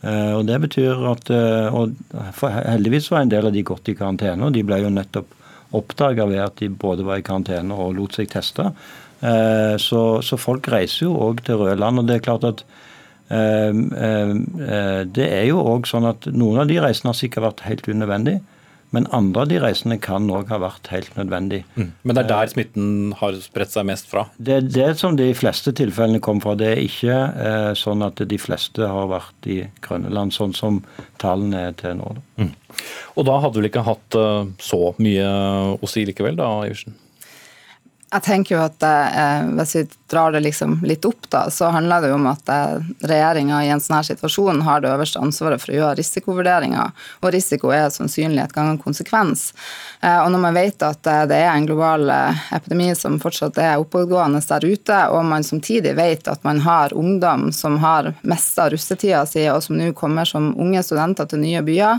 [0.00, 1.32] Eh, og det betyr at
[1.76, 1.92] og
[2.40, 5.28] Heldigvis var en del av de gått i karantene, og de ble jo nettopp
[5.76, 8.70] oppdaga ved at de både var i karantene og lot seg teste.
[9.82, 11.98] Så, så folk reiser jo òg til røde land.
[11.98, 12.62] og det er klart at
[13.28, 18.42] det er jo òg sånn at noen av de reisene har sikkert vært helt unødvendige.
[18.94, 21.62] Men andre av de reisene kan òg ha vært helt nødvendig.
[21.74, 21.88] Mm.
[22.06, 24.26] Men det er der smitten har spredt seg mest fra?
[24.38, 26.54] Det er det som de fleste tilfellene kom fra.
[26.58, 30.80] Det er ikke eh, sånn at de fleste har vært i grønne land, sånn som
[31.22, 32.12] tallene er til nå.
[32.38, 32.52] Mm.
[33.16, 35.26] Og da hadde du vel ikke hatt uh, så mye
[35.80, 36.96] å si likevel, da, Iversen?
[38.06, 42.04] Jeg tenker jo at eh, Hvis vi drar det liksom litt opp, da, så handler
[42.04, 42.76] det jo om at eh,
[43.10, 46.92] regjeringa i en sånn her situasjon har det øverste ansvaret for å gjøre risikovurderinger.
[47.24, 49.48] Og risiko er sannsynlig et gang en konsekvens.
[49.98, 53.58] Eh, og når man vet at eh, det er en global eh, epidemi som fortsatt
[53.58, 58.68] er oppadgående der ute, og man samtidig vet at man har ungdom som har mista
[58.70, 61.98] russetida si, og som nå kommer som unge studenter til nye byer,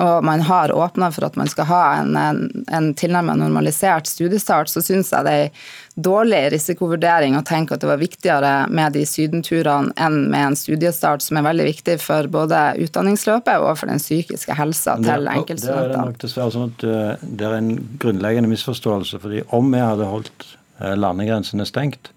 [0.00, 4.72] og man har åpna for at man skal ha en, en, en tilnærmet normalisert studiestart,
[4.72, 5.41] så syns jeg det er
[5.94, 11.24] dårlig risikovurdering å tenke at det var viktigere med de sydenturene enn med en studiestart
[11.24, 16.16] som er veldig viktig for både utdanningsløpet og for den psykiske helsa til enkeltstudentene.
[16.22, 19.20] Det sånn eh, det er en grunnleggende misforståelse.
[19.22, 20.48] fordi om vi hadde holdt
[20.80, 22.14] eh, landegrensene stengt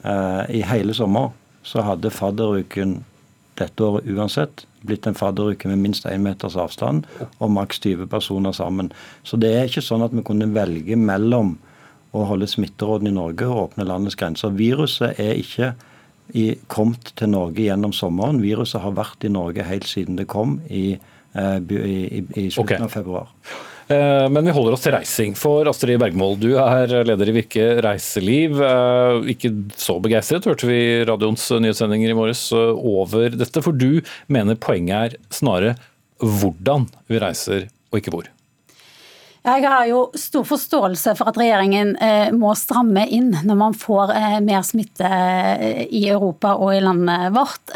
[0.00, 1.26] i hele sommer,
[1.60, 2.94] så hadde fadderuken
[3.60, 8.54] dette året uansett blitt en fadderuke med minst én meters avstand og maks 20 personer
[8.56, 8.90] sammen.
[9.22, 11.58] Så det er ikke sånn at vi kunne velge mellom
[12.16, 14.54] å holde smitterådene i Norge og åpne landets grenser.
[14.58, 15.72] Viruset er ikke
[16.34, 18.42] i, kommet til Norge gjennom sommeren.
[18.42, 20.94] Viruset har vært i Norge helt siden det kom i,
[21.34, 22.86] eh, i, i slutten okay.
[22.86, 23.30] av februar.
[23.90, 25.36] Eh, men vi holder oss til reising.
[25.38, 28.58] For Astrid Bergmål, du er leder i Virke reiseliv.
[28.62, 33.64] Eh, ikke så begeistret, hørte vi radioens nyhetssendinger i morges over dette.
[33.64, 35.78] For du mener poenget er snarere
[36.20, 38.28] hvordan vi reiser, og ikke hvor.
[39.40, 44.10] Jeg har jo stor forståelse for at regjeringen eh, må stramme inn når man får
[44.12, 47.72] eh, mer smitte eh, i Europa og i landet vårt.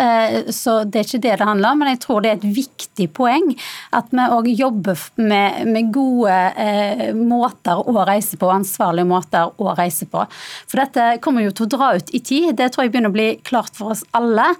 [0.53, 3.07] Så det er ikke det det handler om, men jeg tror det er et viktig
[3.16, 3.55] poeng
[3.96, 10.09] at vi òg jobber med, med, gode måter å reise på, ansvarlige måter å reise
[10.11, 10.24] på.
[10.68, 13.16] For dette kommer jo til å dra ut i tid, det tror jeg begynner å
[13.16, 14.50] bli klart for oss alle.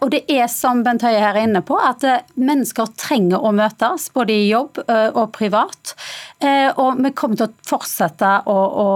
[0.00, 4.10] Og det er som Bent Høie her er inne på, at mennesker trenger å møtes,
[4.16, 5.96] både i jobb og privat.
[6.36, 8.88] Eh, og vi kommer til å fortsette å, å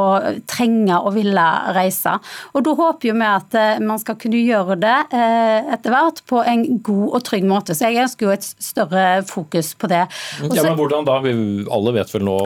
[0.50, 2.18] trenge og ville reise.
[2.52, 6.42] Og da håper vi at eh, man skal kunne gjøre det eh, etter hvert på
[6.44, 7.76] en god og trygg måte.
[7.76, 10.04] Så jeg ønsker jo et større fokus på det.
[10.42, 11.16] Også, ja, men hvordan da?
[11.24, 11.32] Vi
[11.72, 12.36] alle vet vel nå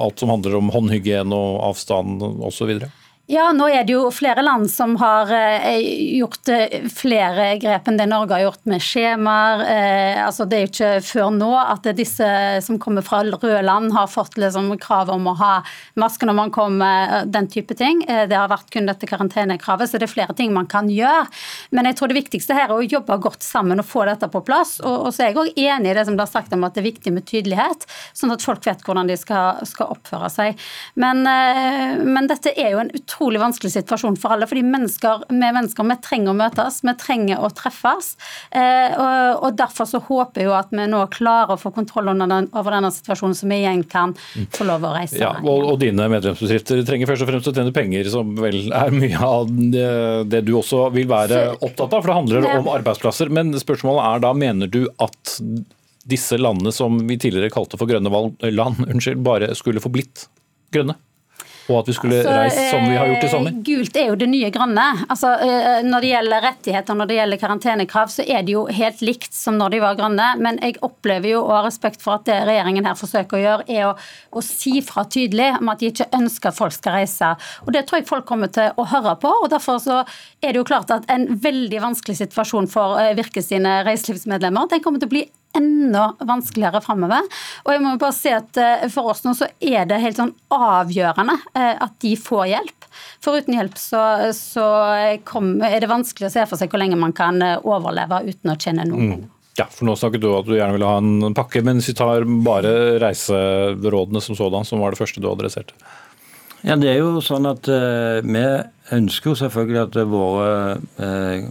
[0.00, 2.78] alt som handler om håndhygiene og avstand osv.?
[3.26, 5.80] Ja, nå er det jo flere land som har eh,
[6.14, 9.64] gjort eh, flere grep enn det Norge har gjort med skjemaer.
[9.66, 12.28] Eh, altså, det er jo ikke før nå at disse
[12.62, 15.50] som kommer fra røde land har fått liksom krav om å ha
[15.98, 18.04] maske når man kommer, den type ting.
[18.06, 21.26] Det har vært kun dette karantenekravet, så det er flere ting man kan gjøre.
[21.74, 24.44] Men jeg tror det viktigste her er å jobbe godt sammen og få dette på
[24.46, 24.76] plass.
[24.86, 26.88] Og, så er jeg òg enig i det som blir sagt om at det er
[26.92, 30.66] viktig med tydelighet, sånn at folk vet hvordan de skal, skal oppføre seg.
[30.94, 34.46] Men, men dette er jo en utrolig utrolig vanskelig situasjon for alle.
[34.46, 38.16] fordi mennesker, vi mennesker vi trenger å møtes, vi trenger å treffes.
[38.50, 42.10] Eh, og, og, Derfor så håper jeg jo at vi nå klarer å få kontroll
[42.12, 44.12] den, over denne situasjonen, så vi igjen kan
[44.52, 45.18] få lov å reise.
[45.22, 48.92] Ja, og, og dine medlemsbedrifter trenger først og fremst å tjene penger, som vel er
[48.92, 49.88] mye av det,
[50.28, 53.32] det du også vil være opptatt av, for det handler om arbeidsplasser.
[53.32, 55.38] Men spørsmålet er da, mener du at
[56.06, 58.12] disse landene som vi tidligere kalte for grønne
[58.52, 60.28] land, unnskyld, bare skulle få blitt
[60.74, 60.98] grønne?
[61.68, 63.54] Og at vi skulle altså, reist som vi har gjort i sommer?
[63.54, 64.84] Eh, gult er jo det nye grønne.
[65.08, 69.02] Altså, eh, når det gjelder rettigheter når det gjelder karantenekrav, så er det jo helt
[69.04, 70.28] likt som når de var grønne.
[70.42, 73.66] Men jeg opplever jo, og har respekt for at det regjeringen her forsøker å gjøre,
[73.68, 73.94] er å,
[74.30, 77.32] å si fra tydelig om at de ikke ønsker at folk skal reise.
[77.66, 79.32] Og Det tror jeg folk kommer til å høre på.
[79.42, 80.02] og Derfor så
[80.42, 84.82] er det jo klart at en veldig vanskelig situasjon for eh, Virke sine reiselivsmedlemmer den
[84.84, 85.26] kommer til å bli
[85.58, 87.26] enda vanskeligere framover.
[87.64, 90.34] Og jeg må bare si at eh, For oss nå så er det helt sånn
[90.54, 92.90] avgjørende eh, at de får hjelp.
[93.24, 94.02] For uten hjelp så,
[94.36, 94.66] så
[95.28, 98.52] kom, er det vanskelig å se for seg hvor lenge man kan eh, overleve uten
[98.52, 99.10] å kjenne noe.
[99.16, 99.32] Mm.
[99.56, 101.96] Ja, for Nå snakket du at du gjerne ville ha en pakke, men hvis vi
[101.96, 105.76] tar bare reiserådene som sådan, som var det første du adresserte?
[106.64, 108.44] Ja, det er jo sånn at uh, Vi
[108.96, 111.48] ønsker jo selvfølgelig at våre uh,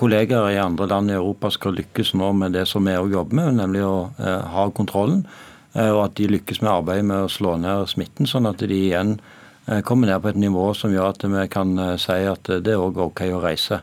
[0.00, 3.38] kollegaer i andre land i Europa skal lykkes nå med det som vi òg jobber
[3.38, 5.22] med, nemlig å uh, ha kontrollen.
[5.78, 9.18] Og at de lykkes med arbeidet med å slå ned smitten, sånn at de igjen
[9.86, 13.20] kommer ned på et nivå som gjør at vi kan si at det er OK
[13.28, 13.78] å reise.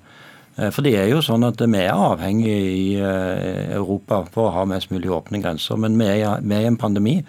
[0.58, 4.92] For det er jo sånn at Vi er avhengig i Europa for å ha mest
[4.92, 7.20] mulig åpne grenser, men vi er i en pandemi.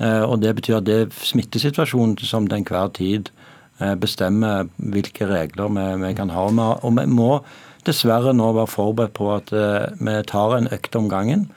[0.00, 3.28] Og Det betyr at det er smittesituasjonen som til enhver tid
[4.00, 6.46] bestemmer hvilke regler vi, vi kan ha.
[6.80, 7.42] Og vi må
[7.84, 11.50] dessverre nå være forberedt på at vi tar en økt om gangen.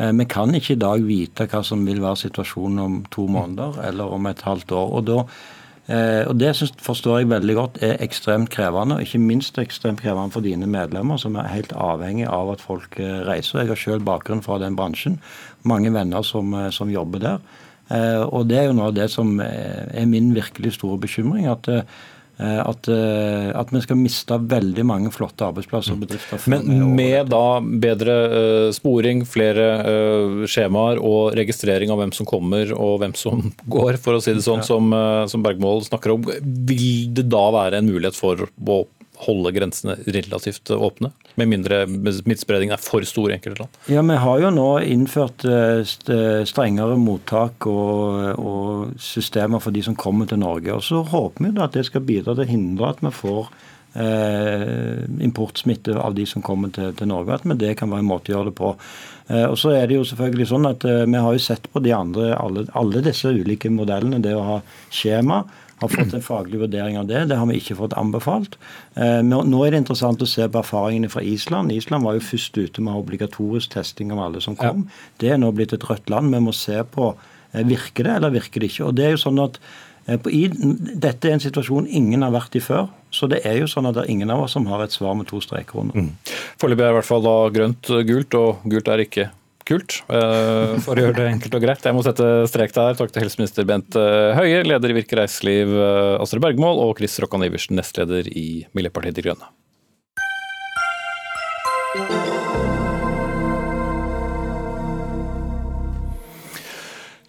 [0.00, 3.80] Eh, vi kan ikke i dag vite hva som vil være situasjonen om to måneder
[3.88, 4.92] eller om et halvt år.
[4.98, 5.18] og da
[5.88, 10.32] eh, og Det forstår jeg veldig godt er ekstremt krevende, og ikke minst ekstremt krevende
[10.32, 13.60] for dine medlemmer, som er helt avhengig av at folk eh, reiser.
[13.60, 15.20] Jeg har selv bakgrunn fra den bransjen.
[15.62, 17.38] Mange venner som, som jobber der.
[17.90, 21.48] Og Det er jo noe av det som er min virkelig store bekymring.
[21.50, 21.66] at
[22.40, 26.40] Eh, at, eh, at, vi skal miste veldig mange flotte arbeidsplasser og bedrifter.
[26.48, 28.14] Men med da bedre
[28.72, 29.66] sporing, flere
[30.48, 34.46] skjemaer og registrering av hvem som kommer og hvem som går, for å si det
[34.46, 34.88] sånn, som,
[35.28, 36.24] som Bergmål snakker om,
[36.70, 38.80] vil det da være en mulighet for å
[39.26, 41.12] holde grensene relativt åpne?
[41.40, 43.80] Med mindre smittespredningen er for stor i enkelte land?
[43.92, 45.82] Ja, Vi har jo nå innført eh,
[46.48, 50.72] strengere mottak og, og, systemer for de som kommer til Norge.
[50.74, 53.52] og Så håper vi at det skal bidra til å hindre at vi får
[53.94, 57.40] eh, importsmitte av de som kommer til, til Norge.
[57.40, 58.74] At det kan være en måte å gjøre det på.
[59.30, 61.82] Eh, og så er det jo selvfølgelig sånn at eh, Vi har jo sett på
[61.84, 64.22] de andre, alle, alle disse ulike modellene.
[64.22, 65.44] Det å ha skjema
[65.80, 67.24] har fått en faglig vurdering av det.
[67.30, 68.56] Det har vi ikke fått anbefalt.
[69.00, 71.72] Eh, nå er det interessant å se på erfaringene fra Island.
[71.72, 74.86] Island var jo først ute med obligatorisk testing av alle som kom.
[74.86, 75.12] Ja.
[75.22, 76.34] Det er nå blitt et rødt land.
[76.34, 78.90] Vi må se på eh, virker det eller virker det ikke.
[78.90, 79.58] Og det er jo sånn at
[80.06, 82.90] eh, i, dette er en situasjon ingen har vært i før.
[83.10, 85.16] Så det er jo sånn at det er ingen av oss som har et svar
[85.18, 85.96] med to streker under.
[85.96, 86.12] Mm.
[86.60, 89.30] Foreløpig er i hvert fall da grønt gult, og gult er ikke
[89.70, 91.86] kult, eh, for å gjøre det enkelt og greit.
[91.86, 92.98] Jeg må sette strek der.
[92.98, 97.18] Takk til helseminister Bent eh, Høie, leder i Virke reiseliv eh, Astrid Bergmål, og Chris
[97.22, 99.50] Rokkan Iversen, nestleder i Miljøpartiet De Grønne.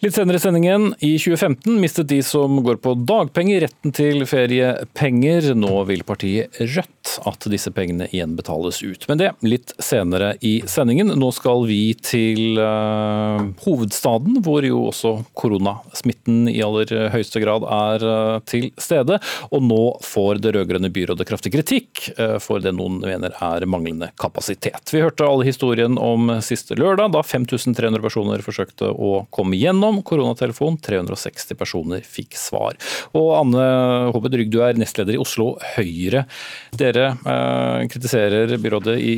[0.02, 5.52] Litt senere i sendingen, i 2015 mistet de som går på dagpenger retten til feriepenger.
[5.54, 9.06] Nå vil partiet Rødt at disse pengene igjen betales ut.
[9.06, 11.14] Men det litt senere i sendingen.
[11.22, 18.08] Nå skal vi til uh, hovedstaden, hvor jo også koronasmitten i aller høyeste grad er
[18.08, 19.20] uh, til stede.
[19.54, 24.10] Og nå får det rød-grønne byrådet kraftig kritikk uh, for det noen mener er manglende
[24.18, 24.82] kapasitet.
[24.90, 30.04] Vi hørte alle historien om siste lørdag, da 5300 personer forsøkte å komme gjennom gjennom
[30.04, 30.78] koronatelefon.
[30.82, 32.78] 360 personer fikk svar.
[33.14, 36.26] Og Anne Håbet Rygg, du er nestleder i Oslo Høyre.
[36.72, 39.18] Dere eh, kritiserer byrådet i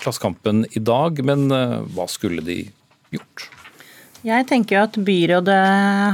[0.00, 2.64] Klassekampen i dag, men eh, hva skulle de
[3.14, 3.50] gjort?
[4.24, 5.54] Jeg tenker jo at byrådet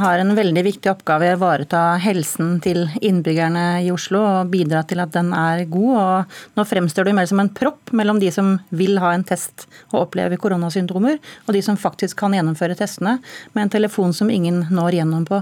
[0.02, 4.80] har en veldig viktig oppgave i å ivareta helsen til innbyggerne i Oslo og bidra
[4.82, 5.92] til at den er god.
[6.00, 9.68] Og nå fremstår det mer som en propp mellom de som vil ha en test
[9.92, 13.20] og oppleve koronasyndromer, og de som faktisk kan gjennomføre testene,
[13.54, 15.38] med en telefon som ingen når gjennom på.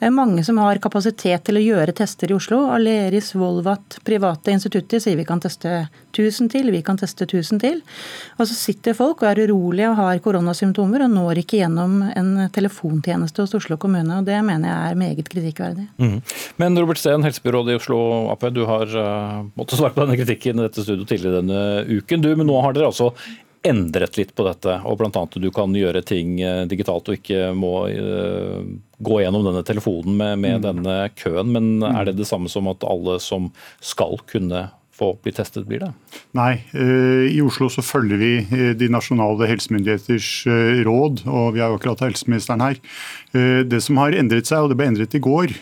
[0.00, 2.62] Det er mange som har kapasitet til å gjøre tester i Oslo.
[2.72, 5.82] Aleris, Volvat, private institutter sier vi kan teste
[6.16, 7.84] 1000 til, vi kan teste 1000 til.
[8.40, 12.30] Og så sitter folk og er urolige og har koronasymptomer og når ikke gjennom en
[12.54, 14.20] telefontjeneste hos Oslo kommune.
[14.20, 15.88] og Det mener jeg er meget kritikkverdig.
[15.98, 16.20] Mm.
[16.56, 17.98] Men Robert Steen, helsebyrådet i Oslo
[18.32, 22.24] Ap, du har uh, måttet svare på denne kritikken i dette studioet tidligere denne uken.
[22.24, 23.12] Du, men nå har dere altså
[23.66, 25.24] endret litt på dette, og bl.a.
[25.34, 28.62] du kan gjøre ting eh, digitalt og ikke må uh,
[29.02, 30.64] gå gjennom denne telefonen med, med mm.
[30.64, 31.50] denne køen.
[31.54, 33.50] Men er det det samme som at alle som
[33.84, 35.90] skal kunne få bli testet, blir det?
[36.36, 36.60] Nei.
[36.74, 41.72] Eh, I Oslo så følger vi eh, de nasjonale helsemyndigheters eh, råd, og vi har
[41.72, 42.80] jo akkurat helseministeren her.
[43.28, 45.52] Det som har endret seg, og det ble endret i går,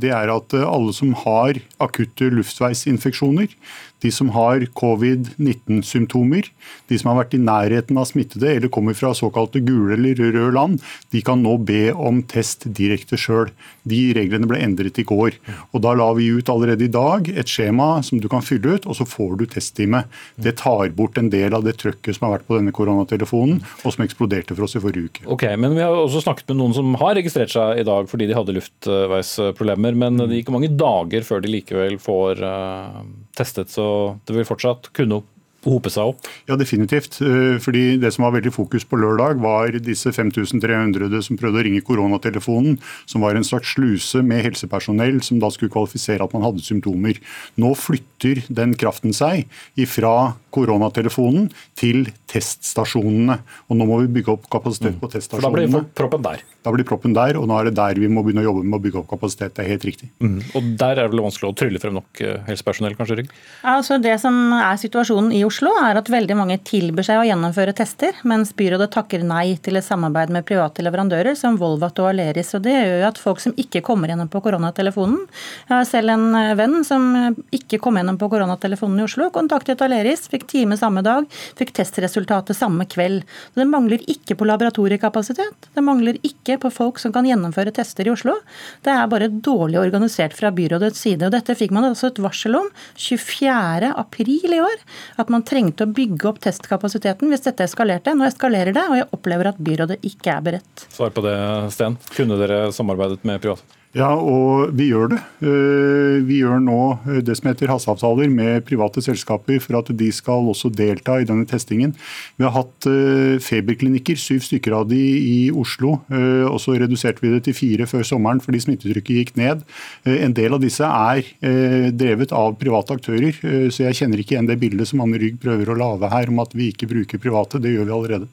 [0.00, 3.52] det er at alle som har akutte luftveisinfeksjoner,
[4.02, 6.48] de som har covid-19-symptomer,
[6.90, 10.54] de som har vært i nærheten av smittede eller kommer fra såkalte gule eller røde
[10.54, 10.80] land,
[11.12, 13.50] de kan nå be om test direkte sjøl.
[13.88, 15.36] De reglene ble endret i går.
[15.72, 18.86] Og Da la vi ut allerede i dag et skjema som du kan fylle ut,
[18.86, 20.04] og så får du testtime.
[20.36, 23.94] Det tar bort en del av det trøkket som har vært på denne koronatelefonen, og
[23.94, 25.26] som eksploderte for oss i forrige uke.
[25.26, 28.26] Ok, men Vi har også snakket med noen som har registrert seg i dag fordi
[28.28, 29.96] de hadde luftveisproblemer.
[29.96, 33.00] Men det gikk mange dager før de likevel får uh,
[33.36, 33.72] testet.
[33.72, 33.86] Så
[34.26, 35.22] det vil fortsatt kunne
[35.66, 36.28] hope seg opp?
[36.48, 37.20] Ja, definitivt.
[37.20, 41.64] Eh, fordi Det som var veldig fokus på lørdag, var disse 5300 som prøvde å
[41.64, 46.42] ringe koronatelefonen, som var en slags sluse med helsepersonell som da skulle kvalifisere at man
[46.42, 47.18] hadde symptomer.
[47.56, 53.38] Nå flytter den kraften seg ifra koronatelefonen til teststasjonene.
[53.68, 55.66] Og nå må vi bygge opp kapasitet på teststasjonene.
[55.66, 56.44] For da blir proppen der.
[56.60, 58.76] Da blir proppen der, og nå er det der vi må begynne å jobbe med
[58.76, 59.54] å bygge opp kapasitet.
[59.56, 60.10] Det er helt riktig.
[60.20, 63.16] Og der er det vel vanskelig å trylle frem nok eh, helsepersonell, kanskje?
[63.20, 63.30] Rygg?
[63.72, 67.74] Altså Det som er situasjonen i Oslo, er at veldig mange tilbyr seg å gjennomføre
[67.76, 72.52] tester, mens byrådet takker nei til et samarbeid med private leverandører som Volvat og Aleris.
[72.58, 76.14] og Det gjør jo at folk som ikke kommer gjennom på koronatelefonen Jeg har selv
[76.14, 77.08] en eh, venn som
[77.56, 81.24] ikke kom gjennom på koronatelefonen i Oslo, kontaktet Aleris, fikk time samme dag,
[81.56, 81.72] fikk
[82.20, 83.24] testresultatet samme kveld.
[83.54, 85.70] Så Det mangler ikke på laboratoriekapasitet.
[85.74, 88.40] Det mangler ikke på folk som kan gjennomføre tester i Oslo.
[88.82, 91.24] Det er bare dårlig organisert fra byrådets side.
[91.26, 93.92] og Dette fikk man også et varsel om 24.
[93.96, 94.78] april i år.
[95.18, 98.14] At man trengte å bygge opp testkapasiteten hvis dette eskalerte.
[98.14, 100.86] Nå eskalerer det, og jeg opplever at byrådet ikke er beredt.
[100.90, 101.36] Svar på det,
[101.72, 101.98] Sten.
[102.14, 103.79] Kunne dere samarbeidet med private?
[103.90, 105.18] Ja, og vi gjør det.
[105.42, 106.78] Eh, Vi gjør nå
[107.10, 111.26] eh, det som heter hasteavtaler med private selskaper for at de skal også delta i
[111.26, 111.96] denne testingen.
[112.38, 115.96] Vi har hatt eh, feberklinikker, syv stykker av de i Oslo.
[116.10, 119.64] Og så reduserte vi det til fire før sommeren fordi smittetrykket gikk ned.
[120.06, 123.36] En del av disse er drevet av private aktører,
[123.72, 126.42] så jeg kjenner ikke igjen det bildet som Anne Rygg prøver å lage her om
[126.44, 127.62] at vi ikke bruker private.
[127.62, 128.30] Det gjør vi allerede.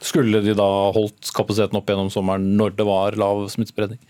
[0.00, 4.00] Skulle de da holdt kapasiteten opp gjennom sommeren når det var lav smittespredning?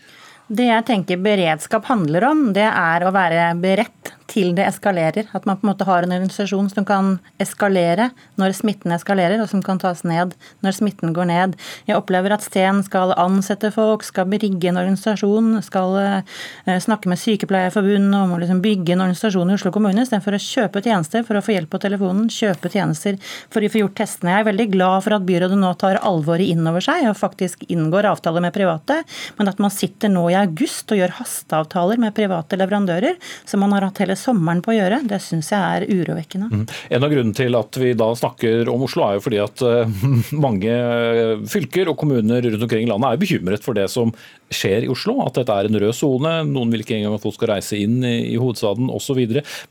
[0.49, 5.29] Det jeg tenker beredskap handler om, det er å være beredt til det eskalerer.
[5.35, 8.11] At man på en måte har en organisasjon som kan eskalere
[8.41, 11.57] når smitten eskalerer, og som kan tas ned når smitten går ned.
[11.89, 17.21] Jeg opplever at Sten skal ansette folk, skal berigge en organisasjon, skal eh, snakke med
[17.21, 21.39] Sykepleierforbundet om å liksom bygge en organisasjon i Oslo kommune, istedenfor å kjøpe tjenester for
[21.39, 24.35] å få hjelp på telefonen, kjøpe tjenester for å få gjort testene.
[24.37, 27.65] Jeg er veldig glad for at byrådet nå tar alvoret inn over seg og faktisk
[27.73, 29.01] inngår avtaler med private,
[29.41, 33.75] men at man sitter nå i august og gjør hasteavtaler med private leverandører, som man
[33.77, 36.65] har hatt hele sommeren på å gjøre, det syns jeg er urovekkende.
[36.95, 39.95] En av grunnene til at vi da snakker om Oslo, er jo fordi at eh,
[40.47, 40.75] mange
[41.51, 44.13] fylker og kommuner rundt omkring i landet er bekymret for det som
[44.53, 45.19] skjer i Oslo.
[45.25, 46.35] At dette er en rød sone.
[46.49, 49.21] Noen vil ikke engang at folk skal reise inn i hovedstaden osv.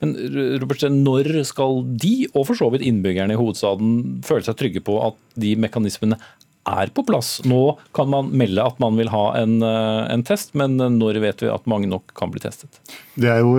[0.01, 0.15] Men
[0.61, 4.99] Robert, når skal de, og for så vidt innbyggerne i hovedstaden, føle seg trygge på
[5.05, 6.17] at de mekanismene
[6.67, 7.37] er på plass.
[7.47, 11.43] Nå kan man melde at man vil ha en, eh, en test, men når vet
[11.43, 12.81] vi at mange nok kan bli testet?
[13.17, 13.55] Det er jo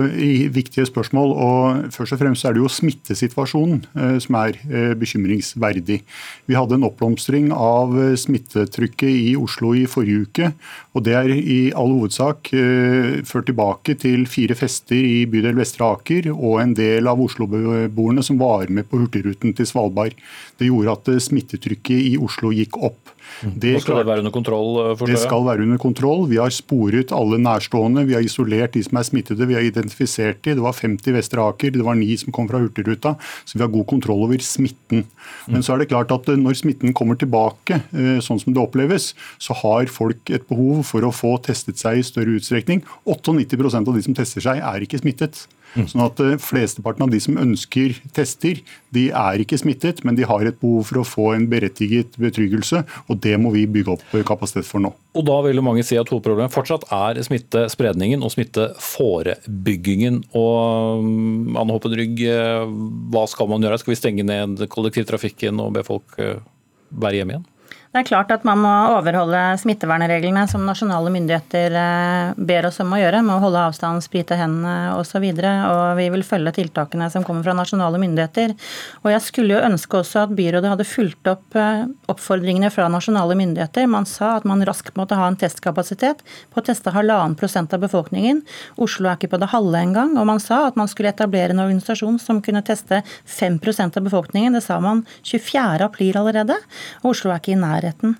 [0.55, 1.33] viktige spørsmål.
[1.35, 5.99] og Først og fremst er det jo smittesituasjonen eh, som er eh, bekymringsverdig.
[6.47, 10.51] Vi hadde en oppblomstring av eh, smittetrykket i Oslo i forrige uke.
[10.95, 15.87] og Det er i all hovedsak eh, ført tilbake til fire fester i bydel Vestre
[15.91, 20.15] Aker og en del av Oslo-beboerne som var med på Hurtigruten til Svalbard.
[20.59, 22.98] Det gjorde at eh, smittetrykket i Oslo gikk opp.
[23.39, 26.25] Det Nå skal det være under kontroll, eh, det skal være under kontroll.
[26.27, 30.41] Vi har sporet alle nærstående, vi har isolert de som er smittede, vi har identifisert
[30.43, 30.57] de.
[30.57, 33.15] Det var 50 i Vestre Aker, det var ni som kom fra Hurtigruta.
[33.45, 35.05] Så vi har god kontroll over smitten.
[35.47, 38.61] Men så er det klart at eh, når smitten kommer tilbake, eh, sånn som det
[38.61, 42.83] oppleves, så har folk et behov for å få testet seg i større utstrekning.
[43.07, 45.45] 98% av de som tester seg, er ikke smittet.
[45.77, 48.61] Sånn at eh, Flesteparten av de som ønsker tester,
[48.95, 52.81] de er ikke smittet, men de har et behov for å få en berettiget betryggelse,
[53.07, 54.93] og det må vi bygge opp eh, kapasitet for nå.
[55.17, 60.23] Og da vil jo mange si at hovedproblemet fortsatt er smittespredningen og smitteforebyggingen.
[60.37, 62.65] Og um, Anne Håpen Rygg, eh,
[63.13, 63.81] hva skal man gjøre?
[63.81, 67.47] Skal vi stenge ned kollektivtrafikken og be folk være hjemme igjen?
[67.89, 72.91] Det er klart at man må overholde smittevernreglene som nasjonale myndigheter eh, ber oss om
[72.93, 75.23] å gjøre, med å holde avstand, sprite hendene osv.
[75.25, 78.53] Og, og vi vil følge tiltakene som kommer fra nasjonale myndigheter.
[79.01, 83.33] Og jeg skulle jo ønske også at byrådet hadde fulgt opp eh, oppfordringene fra nasjonale
[83.39, 83.89] myndigheter.
[83.89, 86.21] Man sa at man raskt måtte ha en testkapasitet
[86.53, 88.43] på å teste halvannen prosent av befolkningen.
[88.77, 90.13] Oslo er ikke på det halve engang.
[90.21, 94.61] Og man sa at man skulle etablere en organisasjon som kunne teste 5% av befolkningen.
[94.61, 95.89] Det sa man 24.
[95.89, 96.61] april allerede.
[97.01, 98.15] Og Oslo er ikke i nærheten nærheten.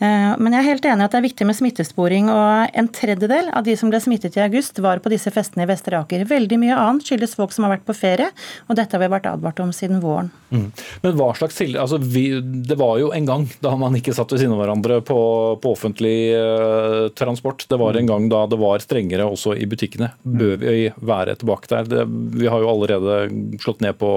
[0.00, 2.30] Eh, men jeg er helt enig at det er viktig med smittesporing.
[2.32, 5.70] og En tredjedel av de som ble smittet i august, var på disse festene i
[5.70, 6.24] Vestre Aker.
[6.28, 8.30] Veldig mye annet skyldes folk som har vært på ferie,
[8.68, 10.30] og dette har vi vært advart om siden våren.
[10.52, 10.70] Mm.
[11.02, 14.42] Men hva slags altså vi, Det var jo en gang da man ikke satt ved
[14.42, 15.18] siden av hverandre på,
[15.62, 17.66] på offentlig eh, transport.
[17.68, 20.12] Det var en gang da det var strengere også i butikkene.
[20.24, 21.88] Bør vi være tilbake der?
[21.88, 22.04] Det,
[22.40, 24.10] vi har jo allerede slått ned på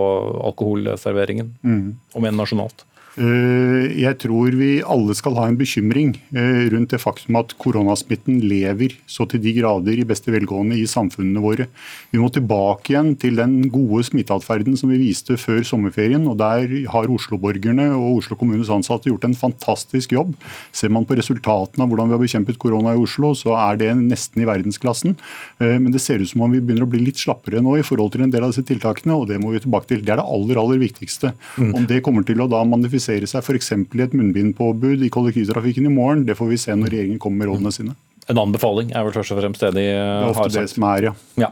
[0.51, 1.95] alkoholserveringen, Mm.
[2.15, 2.83] om enn nasjonalt.
[3.15, 8.41] Eh, Jeg tror vi alle skal ha en bekymring eh, rundt det faktum at koronasmitten
[8.43, 11.67] lever så til de grader i beste velgående i samfunnene våre.
[12.11, 16.27] Vi må tilbake igjen til den gode smitteatferden som vi viste før sommerferien.
[16.27, 20.35] og Der har Oslo-borgerne og Oslo kommunes ansatte gjort en fantastisk jobb.
[20.75, 23.93] Ser man på resultatene av hvordan vi har bekjempet korona i Oslo, så er det
[23.95, 25.15] nesten i verdensklassen.
[25.61, 27.85] Eh, Men det ser ut som om vi begynner å bli litt slappere nå i
[27.85, 30.03] forhold til en del av disse tiltakene, og det må vi tilbake til.
[30.03, 31.31] Det er det aller, aller viktigste.
[31.59, 33.71] Om det kommer til å da manifisere konkretisere seg f.eks.
[33.71, 36.25] i et munnbindpåbud i kollektivtrafikken i morgen.
[36.25, 37.95] Det får vi se når regjeringen kommer med rådene sine.
[38.27, 40.49] En anbefaling er vel først og fremst det de har sagt.
[40.49, 41.13] Det er ofte det som er, ja.
[41.37, 41.49] Ja.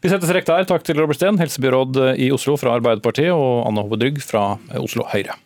[0.00, 0.64] Vi setter strekk der.
[0.64, 5.04] Takk til Robert Steen, helsebyråd i Oslo fra Arbeiderpartiet, og Anne Hove Drygg fra Oslo
[5.12, 5.36] Høyre.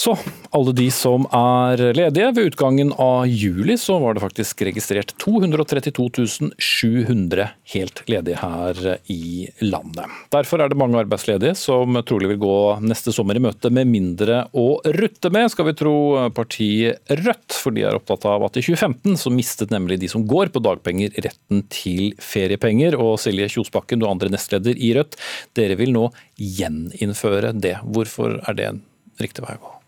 [0.00, 0.14] Så
[0.56, 2.30] alle de som er ledige.
[2.32, 8.80] Ved utgangen av juli så var det faktisk registrert 232 700 helt ledige her
[9.12, 10.08] i landet.
[10.32, 14.46] Derfor er det mange arbeidsledige som trolig vil gå neste sommer i møte med mindre
[14.56, 15.94] å rutte med, skal vi tro
[16.32, 17.58] partiet Rødt.
[17.60, 20.62] For de er opptatt av at i 2015 så mistet nemlig de som går på
[20.64, 22.96] dagpenger retten til feriepenger.
[22.96, 25.20] Og Silje Kjosbakken, du andre nestleder i Rødt,
[25.58, 26.06] dere vil nå
[26.40, 27.76] gjeninnføre det.
[27.84, 28.82] Hvorfor er det en
[29.20, 29.79] riktig vei å gå?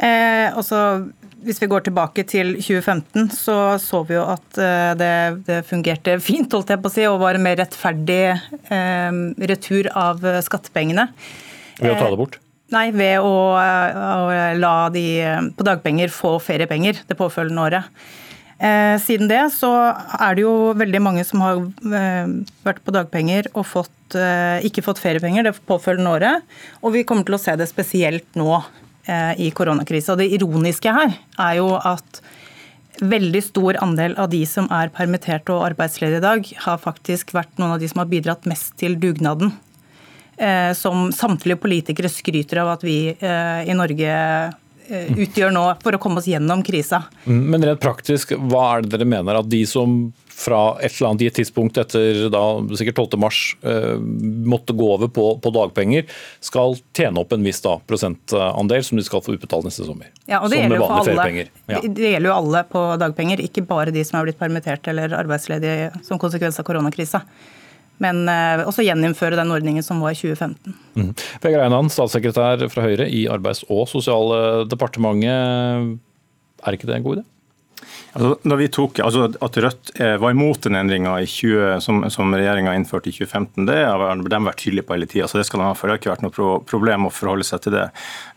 [0.00, 0.78] Eh, også,
[1.44, 5.12] hvis vi går tilbake til 2015, så så vi jo at eh, det,
[5.48, 9.20] det fungerte fint, holdt jeg på å si, og var en mer rettferdig eh,
[9.52, 11.10] retur av eh, skattepengene.
[11.80, 12.40] Ved å ta det bort?
[12.70, 15.04] Nei, ved å, å la de
[15.58, 18.02] på dagpenger få feriepenger det påfølgende året.
[18.60, 19.70] Eh, siden det så
[20.20, 21.62] er det jo veldig mange som har
[21.96, 22.32] eh,
[22.66, 26.50] vært på dagpenger og fått, eh, ikke fått feriepenger det påfølgende året.
[26.84, 28.68] Og vi kommer til å se det spesielt nå eh,
[29.40, 30.14] i koronakrisa.
[30.18, 32.20] Det ironiske her er jo at
[33.00, 37.52] veldig stor andel av de som er permitterte og arbeidsledige i dag, har faktisk vært
[37.60, 39.52] noen av de som har bidratt mest til dugnaden
[40.36, 45.96] eh, som samtlige politikere skryter av at vi eh, i Norge eh, utgjør nå for
[45.96, 47.04] å komme oss gjennom krisa.
[47.24, 50.02] Men rent praktisk, hva er det dere mener at de som
[50.40, 52.42] fra et eller annet gitt tidspunkt etter da,
[52.78, 53.18] sikkert 12.
[53.20, 53.96] mars eh,
[54.48, 56.08] måtte gå over på, på dagpenger,
[56.44, 60.10] skal tjene opp en viss da, prosentandel som de skal få utbetalt neste sommer?
[60.24, 61.50] Ja, og det gjelder.
[61.68, 61.80] Ja.
[61.80, 65.16] Det, det gjelder jo alle på dagpenger, ikke bare de som er blitt permittert eller
[65.18, 67.24] arbeidsledige som konsekvens av koronakrisa.
[68.00, 70.72] Men eh, også gjeninnføre den ordningen som var i 2015.
[70.96, 71.10] Mm.
[71.42, 76.00] Vegard Einan, statssekretær fra Høyre i Arbeids- og sosialdepartementet.
[76.64, 77.26] Er ikke det en god idé?
[78.10, 81.12] Altså, da vi tok, altså At Rødt eh, var imot den endringa
[81.82, 85.28] som, som regjeringa innførte i 2015, det har de vært tydelige på hele tida.
[85.30, 85.86] Så det skal de ha for.
[85.86, 87.86] Det har ikke vært noe problem å forholde seg til det.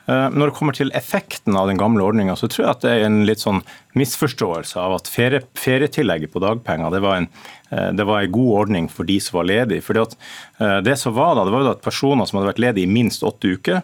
[0.05, 2.91] Eh, Når det kommer til effekten av den gamle ordninga, så tror jeg at det
[2.91, 3.61] er en litt sånn
[3.95, 7.27] misforståelse av at ferie, ferietillegget på dagpenger det var en
[7.71, 9.85] eh, det var en god ordning for de som var ledige.
[9.85, 10.17] Fordi at
[10.59, 12.95] eh, det som var da, det var jo at Personer som hadde vært ledige i
[12.99, 13.83] minst åtte uker,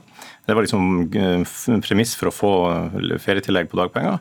[0.49, 1.11] det var liksom
[1.85, 2.53] premiss for å få
[3.21, 4.17] ferietillegg på dagpenger,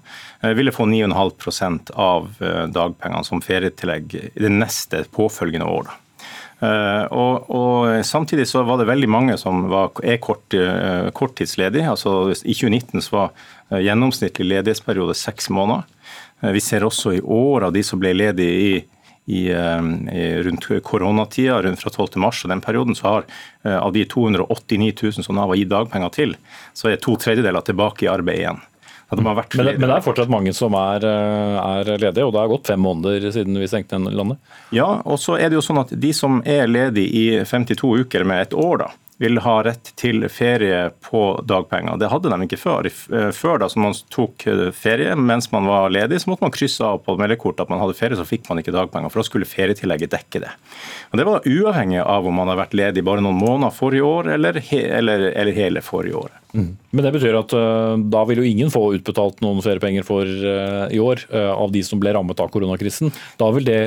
[0.58, 2.26] ville få 9,5 av
[2.68, 5.88] dagpengene som ferietillegg i det neste påfølgende år.
[6.58, 11.86] Uh, og, og, Samtidig så var det veldig mange som var, er kort, uh, korttidsledige.
[11.86, 13.28] altså I 2019 så var
[13.70, 15.86] uh, gjennomsnittlig ledighetsperiode seks måneder.
[16.54, 18.74] vi ser også i år av de som ble ledige i,
[19.26, 22.14] i, i rundt koronatida, rundt fra 12.
[22.22, 23.26] mars og den perioden, så har
[23.66, 26.36] av de 289 000 som Nav har gitt dagpenger til,
[26.78, 28.62] så er to tredjedeler tilbake i arbeid igjen.
[29.56, 32.68] Men, men det er fortsatt mange som er, eh, er ledige, og det har gått
[32.68, 34.36] fem måneder siden vi stengte landet.
[34.76, 38.26] Ja, og så er det jo sånn at de som er ledige i 52 uker
[38.28, 41.98] med et år, da, vil ha rett til ferie på dagpenger.
[41.98, 42.86] Det hadde de ikke før.
[43.34, 46.86] Før da som man tok eh, ferie mens man var ledig, så måtte man krysse
[46.86, 49.10] av på meldekortet at man hadde ferie, så fikk man ikke dagpenger.
[49.10, 50.52] For da skulle ferietillegget dekke det.
[51.10, 54.34] Og Det var uavhengig av om man har vært ledig bare noen måneder forrige år
[54.36, 56.38] eller, he eller, eller hele forrige året.
[56.56, 60.86] Men det betyr at uh, da vil jo ingen få utbetalt noen feriepenger for uh,
[60.94, 63.12] i år, uh, av de som ble rammet av koronakrisen.
[63.40, 63.78] Da vil det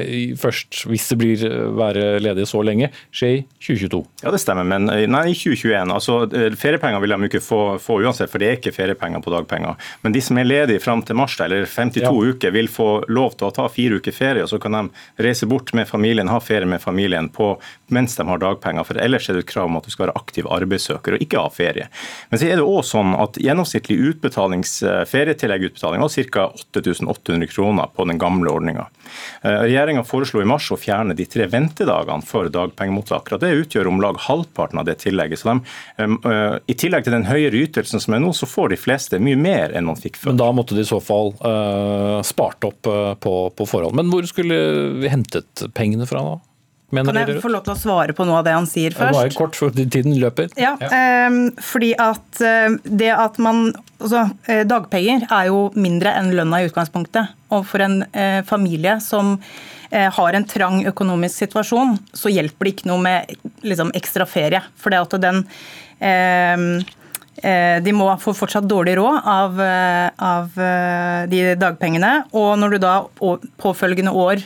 [0.41, 1.45] først, hvis det blir
[1.77, 4.03] være ledige så lenge, skje i 2022.
[4.21, 5.93] Ja, det stemmer, men nei, i 2021.
[5.95, 6.19] altså
[6.61, 9.79] Feriepenger vil de ikke få, få uansett, for det er ikke feriepenger på dagpenger.
[10.05, 12.11] Men de som er ledige fram til mars, eller 52 Ja.
[12.11, 14.83] uker, vil få lov til å ta fire uker ferie, og så kan de
[15.23, 17.55] reise bort med familien, ha ferie med familien på,
[17.89, 18.85] mens de har dagpenger.
[18.87, 21.41] For ellers er det et krav om at du skal være aktiv arbeidssøker og ikke
[21.41, 21.89] ha ferie.
[22.29, 26.47] Men så er det også sånn at gjennomsnittlig utbetalings, eh, ferietilleggsutbetaling var ca.
[26.61, 28.87] 8800 kroner på den gamle ordninga.
[29.43, 33.39] Regjeringa foreslo i mars å fjerne de tre ventedagene for dagpengemottakere.
[33.41, 35.39] Det utgjør om lag halvparten av det tillegget.
[35.39, 35.61] Så de,
[36.03, 39.39] eh, I tillegg til den høyere ytelsen som er nå, så får de fleste mye
[39.39, 40.31] mer enn man fikk før.
[40.31, 43.97] Men da måtte de i så fall eh, spart opp eh, på, på forhånd.
[43.97, 44.57] Men hvor skulle
[45.01, 46.39] vi hentet pengene fra da?
[46.91, 49.15] Mener Kan jeg få lov til å svare på noe av det han sier først?
[49.15, 50.49] Bare kort, for tiden løper.
[50.59, 51.29] Ja, ja.
[51.63, 53.69] fordi at eh, det at man
[54.01, 57.31] altså, eh, Dagpenger er jo mindre enn lønna i utgangspunktet.
[57.55, 59.37] Og for en eh, familie som
[59.91, 63.33] har en trang økonomisk situasjon, så hjelper det ikke noe med
[63.67, 64.61] liksom, ekstra ferie.
[64.79, 65.41] For det at den
[65.99, 66.69] ehm,
[67.43, 69.59] eh, de må få fortsatt dårlig råd av,
[70.15, 70.61] av
[71.27, 72.13] de dagpengene.
[72.31, 72.93] Og når du da
[73.59, 74.45] påfølgende år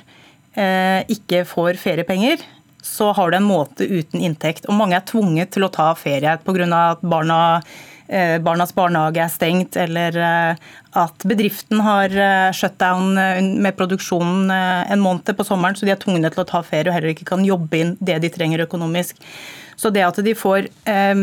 [0.55, 2.43] ikke får feriepenger,
[2.85, 4.67] så har du en måte uten inntekt.
[4.69, 6.67] Og mange er tvunget til å ta ferie pga.
[6.91, 7.61] at barna,
[8.07, 10.55] eh, barnas barnehage er stengt, eller eh,
[10.93, 15.91] at bedriften har eh, shutdown eh, med produksjonen eh, en måned på sommeren, så de
[15.91, 18.67] er tvunget til å ta ferie og heller ikke kan jobbe inn det de trenger
[18.67, 19.17] økonomisk.
[19.75, 21.15] Så det at de får eh,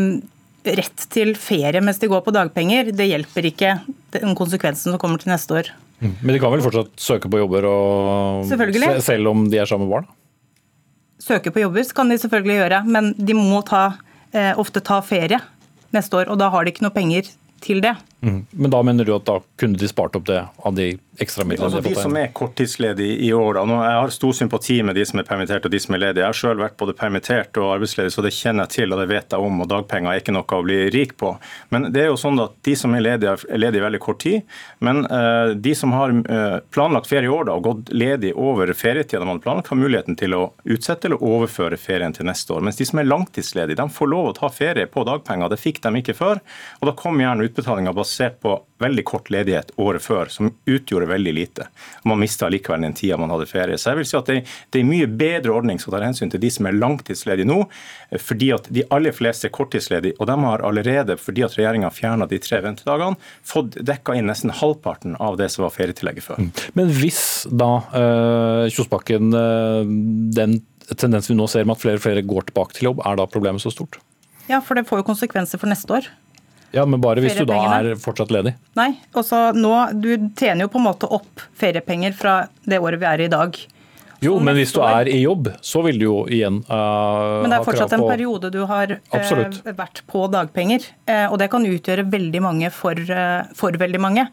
[0.63, 3.77] rett til ferie mens de går på dagpenger, det hjelper ikke
[4.19, 5.71] den konsekvensen som kommer til neste år.
[6.03, 6.15] Mm.
[6.19, 8.49] Men de kan vel fortsatt søke på jobber og,
[9.03, 10.09] selv om de er sammen med barn?
[11.23, 13.85] Søke på jobber kan de selvfølgelig gjøre, men de må ta,
[14.35, 15.39] eh, ofte ta ferie
[15.95, 17.29] neste år, og da har de ikke noe penger
[17.63, 17.95] til det.
[18.23, 18.45] Mm.
[18.49, 21.67] Men da mener du at da kunne de spart opp det av de ekstra midlene
[21.67, 23.63] altså, de som er korttidsledige i år, da.
[23.67, 26.23] Nå, jeg har stor sympati med de som er permittert og de som er ledige.
[26.23, 29.09] Jeg har selv vært både permittert og arbeidsledig, så det kjenner jeg til og det
[29.11, 29.59] vet jeg om.
[29.59, 31.33] og Dagpenger er ikke noe å bli rik på.
[31.75, 34.21] Men det er jo sånn at de som er ledige, er ledige i veldig kort
[34.23, 34.55] tid.
[34.79, 38.71] Men uh, de som har uh, planlagt ferie i år da, og gått ledig over
[38.71, 42.63] ferietida de hadde planlagt, har muligheten til å utsette eller overføre ferien til neste år.
[42.63, 45.51] Mens de som er langtidsledige, de får lov å ta ferie på dagpenger.
[45.51, 46.41] Det fikk de ikke før.
[46.79, 48.12] Og da kom gjerne utbetalinga basert
[48.43, 51.67] på veldig kort ledighet året før, som utgjorde veldig lite.
[52.07, 53.77] Man mista likevel den tida man hadde ferie.
[53.79, 54.37] Så jeg vil si at det,
[54.73, 57.61] det er en mye bedre ordning som tar hensyn til de som er langtidsledige nå,
[58.19, 60.17] fordi at de aller fleste er korttidsledige.
[60.19, 64.53] Og de har allerede, fordi at regjeringa fjerna de tre ventedagene, fått dekka inn nesten
[64.59, 66.43] halvparten av det som var ferietillegget før.
[66.77, 69.93] Men hvis da øh, Kjosbakken, øh,
[70.35, 70.59] den
[70.91, 73.29] tendensen vi nå ser med at flere og flere går tilbake til jobb, er da
[73.29, 73.99] problemet så stort?
[74.49, 76.09] Ja, for det får jo konsekvenser for neste år.
[76.73, 78.55] Ja, Men bare hvis du da er fortsatt ledig?
[78.79, 83.09] Nei, også nå, du tjener jo på en måte opp feriepenger fra det året vi
[83.09, 83.59] er i i dag.
[84.23, 87.41] Jo, men hvis du er i jobb, så vil du jo igjen ha krav på
[87.43, 89.59] Men det er fortsatt en periode du har eh, Absolutt.
[89.75, 90.85] vært på dagpenger.
[91.09, 94.27] Eh, og det kan utgjøre veldig mange for, eh, for veldig mange.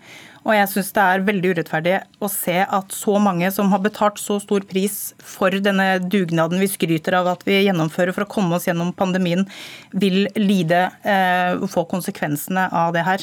[0.46, 4.18] Og jeg syns det er veldig urettferdig å se at så mange som har betalt
[4.20, 8.56] så stor pris for denne dugnaden vi skryter av at vi gjennomfører for å komme
[8.56, 9.44] oss gjennom pandemien,
[9.92, 13.20] vil lide eh, og få konsekvensene av det her.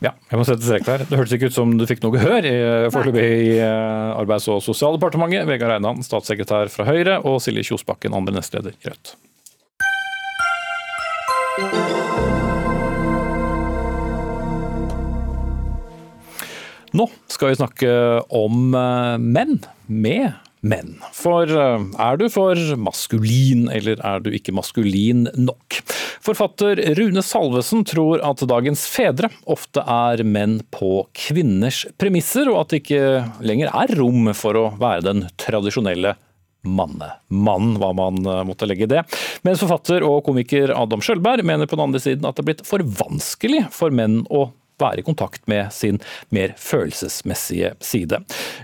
[0.00, 1.02] Ja, jeg må sette strek der.
[1.04, 2.54] Det hørtes ikke ut som du fikk noe gehør i,
[2.92, 5.48] foreløpig i eh, Arbeids- og sosialdepartementet.
[5.50, 9.06] Vegard Einan, statssekretær fra Høyre, og Silje Kjosbakken, andre nestleder i Rødt.
[16.96, 17.90] Nå skal vi snakke
[18.34, 20.96] om eh, menn med menn.
[21.16, 25.80] For eh, er du for maskulin, eller er du ikke maskulin nok?
[26.20, 32.74] Forfatter Rune Salvesen tror at dagens fedre ofte er menn på kvinners premisser, og at
[32.74, 33.04] det ikke
[33.46, 36.16] lenger er rom for å være den tradisjonelle
[36.66, 39.04] mannemann, hva man eh, måtte legge i det.
[39.46, 42.66] Mens forfatter og komiker Adam Sjølberg mener på den andre siden at det er blitt
[42.68, 44.50] for vanskelig for menn å
[44.80, 46.00] være i kontakt med sin
[46.34, 48.20] mer følelsesmessige side.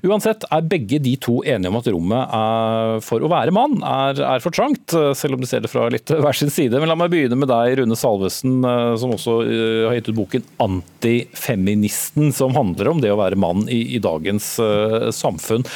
[0.06, 4.42] Uansett er begge de to enige om at rommet for å være mann er, er
[4.44, 6.80] for trangt, selv om de ser det fra litt hver sin side.
[6.80, 10.18] Men la meg begynne med deg, Rune Salvesen, eh, som også eh, har gitt ut
[10.20, 15.66] boken 'Antifeministen', som handler om det å være mann i, i dagens eh, samfunn.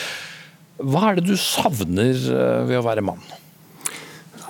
[0.80, 3.20] Hva er det du savner eh, ved å være mann?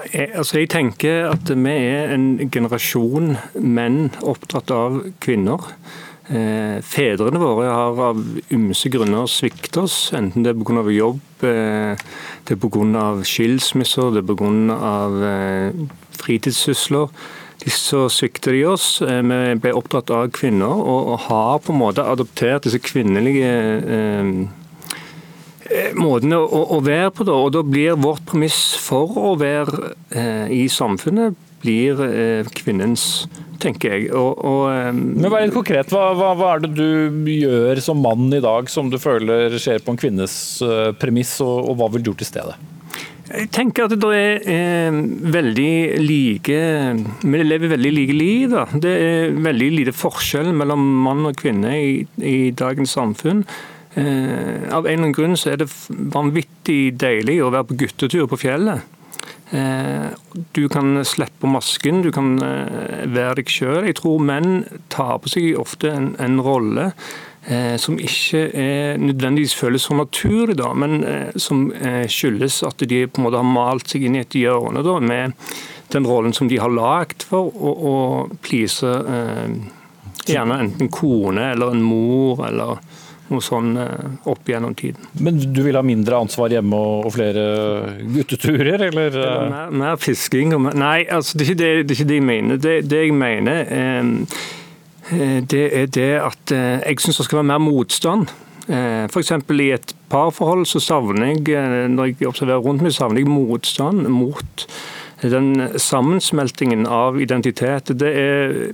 [0.09, 5.67] Jeg, altså jeg tenker at vi er en generasjon menn opptatt av kvinner.
[6.31, 8.21] Eh, fedrene våre har av
[8.55, 10.85] ymse grunner sviktet oss, enten det er pga.
[10.95, 11.97] jobb, eh,
[12.47, 13.25] det er pga.
[13.25, 14.51] skilsmisser, det er pga.
[15.31, 15.73] Eh,
[16.17, 17.11] fritidssysler.
[17.67, 19.03] Så svikter de oss.
[19.03, 23.51] Eh, vi ble opptatt av kvinner og, og har på en måte adoptert disse kvinnelige
[23.85, 24.47] eh,
[25.99, 27.27] måten å, å være på.
[27.29, 27.37] Da.
[27.37, 33.27] Og da blir vårt premiss for å være eh, i samfunnet blir eh, kvinnens,
[33.61, 34.09] tenker jeg.
[34.17, 35.93] Og, og, eh, Men Vær litt konkret.
[35.93, 39.83] Hva, hva, hva er det du gjør som mann i dag som du føler skjer
[39.85, 42.61] på en kvinnes eh, premiss, og, og hva vil du gjort i stedet?
[43.31, 44.97] Jeg tenker at det er eh,
[45.31, 46.63] veldig like
[47.23, 48.57] Vi lever veldig like liv.
[48.57, 48.65] Da.
[48.75, 51.93] Det er veldig lite forskjell mellom mann og kvinne i,
[52.27, 53.45] i dagens samfunn.
[53.95, 58.29] Eh, av en eller annen grunn så er det vanvittig deilig å være på guttetur
[58.31, 58.85] på fjellet.
[59.51, 60.07] Eh,
[60.55, 63.83] du kan slippe masken, du kan eh, være deg sjøl.
[63.89, 64.63] Jeg tror menn
[64.93, 66.93] tar på seg ofte en, en rolle
[67.51, 71.03] eh, som ikke er nødvendigvis føles så naturlig, da, men
[71.35, 71.67] som
[72.07, 75.35] skyldes at de på en måte har malt seg inn i et hjørne da, med
[75.91, 77.95] den rollen som de har lagd for å, å
[78.45, 79.51] please eh,
[80.31, 82.79] gjerne enten kone eller en mor eller
[83.31, 85.09] noe sånn eh, opp gjennom tiden.
[85.23, 87.45] Men du vil ha mindre ansvar hjemme og, og flere
[88.17, 89.11] gutteturer, eller?
[89.11, 92.21] Eller Mer, mer fisking mer, Nei, altså, det, er ikke det, det er ikke det
[92.21, 92.61] jeg mener.
[92.67, 94.37] Det, det jeg mener, eh,
[95.17, 98.31] eh, det er det at eh, jeg syns det skal være mer motstand.
[98.71, 99.33] Eh, F.eks.
[99.51, 104.07] i et parforhold så savner jeg, eh, når jeg observerer rundt meg, savner jeg motstand
[104.13, 104.67] mot
[105.21, 107.93] den sammensmeltingen av identitet.
[108.01, 108.73] Det er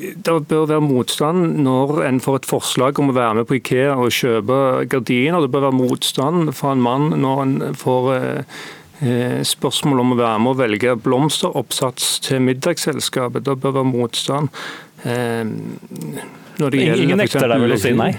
[0.00, 3.94] det bør være motstand når en får et forslag om å være med på Ikea
[4.00, 4.58] og kjøpe
[4.90, 5.40] gardiner.
[5.44, 8.12] Det bør være motstand fra en mann når en får
[9.48, 13.46] spørsmål om å være med og velge blomsteroppsats til middagsselskapet.
[13.46, 14.52] Det bør være motstand.
[16.60, 18.10] Når det gjelder, Ingen nekter deg vel å si nei?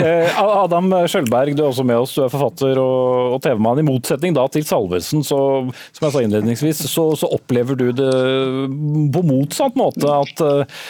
[0.00, 2.14] Eh, Adam Skjølberg, du er også med oss.
[2.16, 3.80] Du er forfatter og, og TV-mann.
[3.80, 5.38] I motsetning da til Salvesen, så,
[5.94, 8.10] som jeg sa innledningsvis, så, så, opplever du det
[9.14, 10.08] på motsatt måte.
[10.10, 10.82] At uh,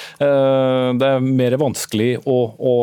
[0.97, 2.75] det er mer vanskelig å, å,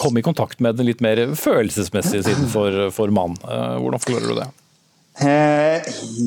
[0.00, 3.38] komme i kontakt med den litt mer følelsesmessige siden for, for mann.
[3.44, 4.50] Uh, hvordan forklarer du det?
[5.14, 5.84] Eh,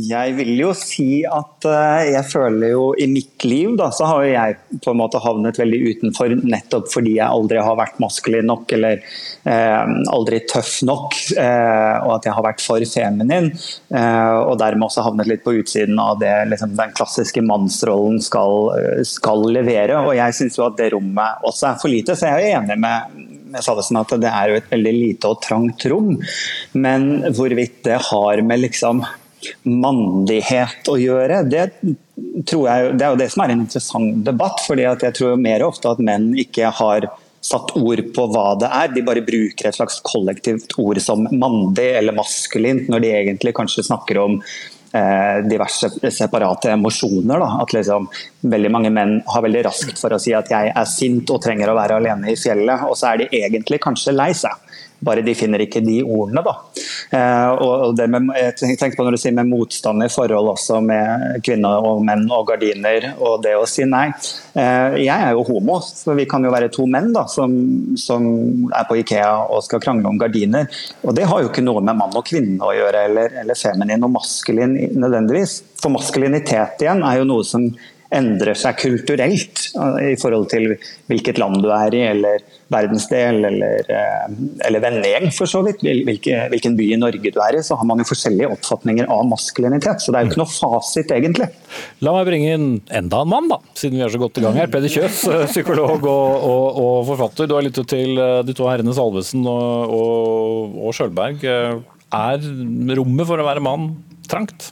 [0.07, 4.23] jeg vil jo si at eh, jeg føler jo i mitt liv da, så har
[4.23, 8.71] jeg på en måte havnet veldig utenfor nettopp fordi jeg aldri har vært maskulin nok
[8.77, 11.19] eller eh, aldri tøff nok.
[11.35, 13.51] Eh, og at jeg har vært for feminin.
[13.91, 18.71] Eh, og dermed også havnet litt på utsiden av det liksom, den klassiske mannsrollen skal,
[19.07, 19.99] skal levere.
[20.07, 22.79] Og jeg syns jo at det rommet også er for lite, så jeg er enig
[22.79, 26.15] med med sånn at det er jo et veldig lite og trangt rom.
[26.73, 29.03] Men hvorvidt det har med liksom
[29.63, 31.69] mandighet å gjøre, det
[32.49, 34.63] tror jeg det er jo det som er en interessant debatt.
[34.65, 37.09] fordi jeg tror mer ofte at menn ikke har
[37.47, 38.93] satt ord på hva det er.
[38.93, 43.85] De bare bruker et slags kollektivt ord som mandig eller maskulint, når de egentlig kanskje
[43.87, 44.41] snakker om
[45.47, 47.41] diverse separate emosjoner.
[47.43, 47.49] Da.
[47.63, 48.09] At liksom,
[48.53, 51.71] veldig mange menn har veldig raskt for å si at jeg er sint og trenger
[51.71, 54.55] å være alene i fjellet, og så er de egentlig kanskje lei seg.
[54.99, 56.53] Bare de finner ikke de ordene, da.
[57.13, 60.79] Eh, og det med, jeg tenkte på når du sier med motstand i forhold også
[60.83, 64.07] med kvinner og menn og gardiner og det å si nei.
[64.57, 67.53] Eh, jeg er jo homo, så vi kan jo være to menn da, som,
[67.99, 68.25] som
[68.71, 70.65] er på Ikea og skal krangle om gardiner.
[71.05, 74.05] Og det har jo ikke noe med mann og kvinne å gjøre, eller, eller feminin
[74.07, 75.59] og maskulin nødvendigvis.
[75.77, 77.69] For maskulinitet igjen er jo noe som
[78.13, 79.65] endrer seg kulturelt
[80.03, 80.71] i forhold til
[81.09, 84.37] hvilket land du er i, eller verdensdel, eller, eh,
[84.67, 85.83] eller vennegjeng for så vidt.
[85.83, 89.25] Hvilke, hvilken by i Norge du er i, så har man jo forskjellige oppfatninger av
[89.29, 90.03] maskulinitet.
[90.03, 91.49] Så det er jo ikke noe fasit, egentlig.
[92.05, 92.69] La meg bringe inn
[93.01, 94.71] enda en mann, da, siden vi er så godt i gang her.
[94.71, 97.49] Peder Kjøs, eh, psykolog og, og, og, forfatter.
[97.49, 101.47] Du har lyttet til eh, de to herrene Salvesen og, og, og Sjølberg.
[101.47, 102.51] Er
[102.99, 103.91] rommet for å være mann
[104.31, 104.71] trangt?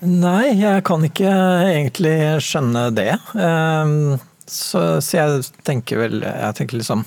[0.00, 3.12] Nei, jeg kan ikke egentlig skjønne det.
[3.36, 4.16] Ehm,
[4.48, 7.04] så, så jeg tenker vel Jeg tenker liksom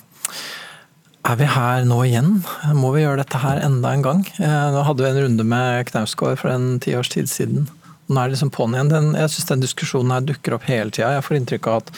[1.28, 2.38] Er vi her nå igjen?
[2.78, 4.22] Må vi gjøre dette her enda en gang?
[4.38, 7.66] Eh, nå hadde vi en runde med Knausgård for en ti års tid siden.
[8.08, 8.92] Nå er det liksom på'n igjen.
[8.92, 11.14] Den, jeg syns den diskusjonen her dukker opp hele tida.
[11.16, 11.94] Jeg får inntrykk av at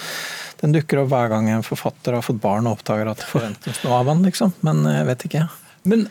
[0.62, 3.82] den dukker opp hver gang en forfatter har fått barn og oppdager at det forventes
[3.84, 4.54] noe av han, liksom.
[4.66, 5.48] Men jeg vet ikke.
[5.90, 6.06] Men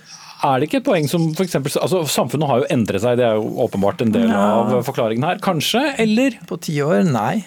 [0.45, 3.27] er det ikke et poeng som for eksempel, altså Samfunnet har jo endret seg, det
[3.27, 4.45] er jo åpenbart en del ja.
[4.61, 5.41] av forklaringen her.
[5.45, 6.39] Kanskje, eller?
[6.49, 7.45] På ti år, nei.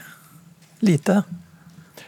[0.85, 1.21] Lite.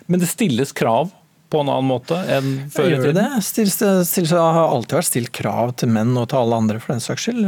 [0.09, 1.11] Men det stilles krav
[1.49, 3.17] på en annen måte enn før i tiden?
[3.17, 3.75] Det stilles,
[4.09, 7.01] stilles, det har alltid vært stilt krav til menn og til alle andre for den
[7.03, 7.41] saks skyld.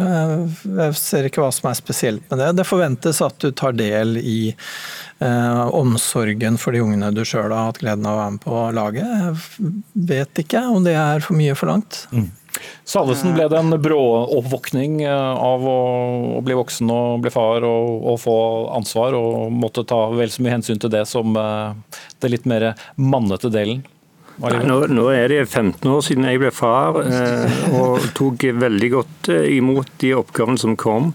[0.80, 2.50] Jeg ser ikke hva som er spesielt med det.
[2.58, 7.70] Det forventes at du tar del i eh, omsorgen for de ungene du sjøl har
[7.70, 9.16] hatt gleden av å være med på laget.
[9.22, 9.74] Jeg
[10.16, 12.06] vet ikke om det er for mye forlangt.
[12.10, 12.30] Mm.
[12.88, 14.02] Salvesen, ble det en brå
[14.40, 15.78] oppvåkning eh, av å,
[16.38, 18.38] å, bli voksen og bli far og, og, få
[18.78, 21.72] ansvar, og måtte ta vel så mye hensyn til det som uh,
[22.20, 23.86] det litt mer mannete delen?
[24.42, 28.90] Nei, nå, nå, er det 15 år siden jeg ble far, eh, og tok veldig
[28.94, 31.12] godt eh, imot de oppgavene som kom.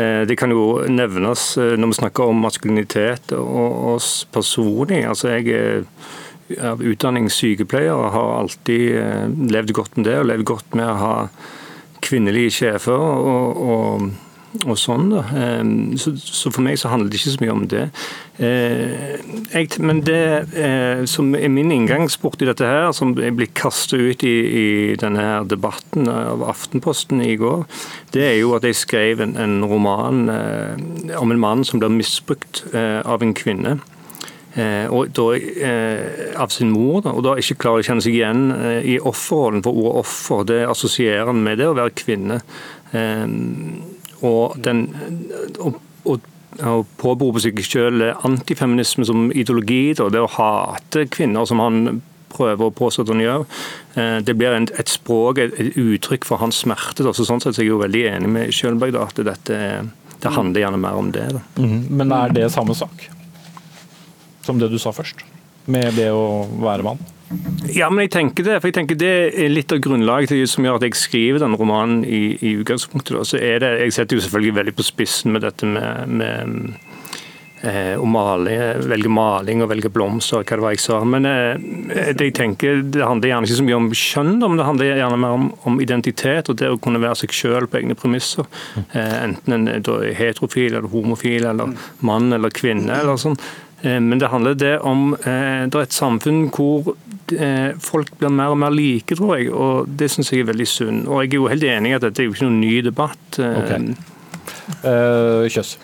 [0.00, 5.02] Eh, det kan jo nevnes eh, når vi snakker om maskulinitet og oss personlig.
[5.10, 5.84] Altså, jeg er
[6.58, 10.88] av utdanning sykepleier og har alltid eh, levd godt med det, og levd godt med
[10.88, 11.14] å ha
[12.00, 14.06] kvinnelige sjefer og, og,
[14.64, 15.10] og sånn.
[15.12, 15.22] da.
[15.36, 15.62] Eh,
[16.00, 17.84] så, så, for meg så handler det ikke så mye om det.
[18.40, 20.22] Eh, men det
[21.10, 24.66] som er min inngangsport i dette her, som jeg ble kastet ut i, i
[25.00, 27.66] denne her debatten av Aftenposten i går,
[28.16, 30.26] det er jo at jeg skrev en, en roman
[31.20, 33.78] om en mann som blir misbrukt av en kvinne.
[34.58, 38.48] Eh, og da, eh, av sin mor, og da ikke klarer å kjenne seg igjen
[38.56, 39.62] eh, i offerrollen.
[39.62, 42.40] For ordet offer det assosierer han med det å være kvinne.
[44.26, 44.80] Og, den,
[45.62, 46.24] og, og,
[46.66, 52.66] og påberoper seg selv antifeminisme som ideologi, da, det å hate kvinner, som han prøver
[52.66, 53.46] å påstå at han gjør.
[54.26, 57.06] Det blir et språk, et, uttrykk for hans smerte.
[57.06, 57.14] Da.
[57.14, 59.62] Så sånn sett er jeg jo veldig enig med Kjølberg da, at dette,
[60.20, 61.30] det handler gjerne mer om det.
[61.56, 63.08] Mm, men er det samme sak?
[64.50, 65.24] Som det du sa først,
[65.70, 67.00] med det å være mann?
[67.70, 68.58] Ja, men jeg tenker det.
[68.58, 71.54] For jeg tenker det er litt av grunnlaget til, som gjør at jeg skriver den
[71.58, 73.14] romanen i, i utgangspunktet.
[73.14, 73.26] Da.
[73.26, 76.72] Så er det, Jeg setter jo selvfølgelig veldig på spissen med dette med, med
[77.62, 80.98] eh, å male, velge maling og velge blomster, hva det var jeg sa.
[81.06, 84.68] Men eh, det jeg tenker, det handler gjerne ikke så mye om kjønn, men det
[84.72, 87.98] handler gjerne mer om, om identitet og det å kunne være seg selv på egne
[87.98, 88.50] premisser.
[88.90, 93.04] Eh, enten en er heterofil eller homofil eller mann eller kvinne.
[93.04, 93.38] eller sånn.
[93.82, 96.92] Eh, men det handler det om eh, det er et samfunn hvor
[97.32, 99.50] eh, folk blir mer og mer like, tror jeg.
[99.52, 101.02] og Det syns jeg er veldig synd.
[101.08, 103.40] Og jeg er jo helt enig i at dette er jo ikke noen ny debatt.
[103.40, 103.94] Okay.
[104.80, 105.76] Uh, Kjøss.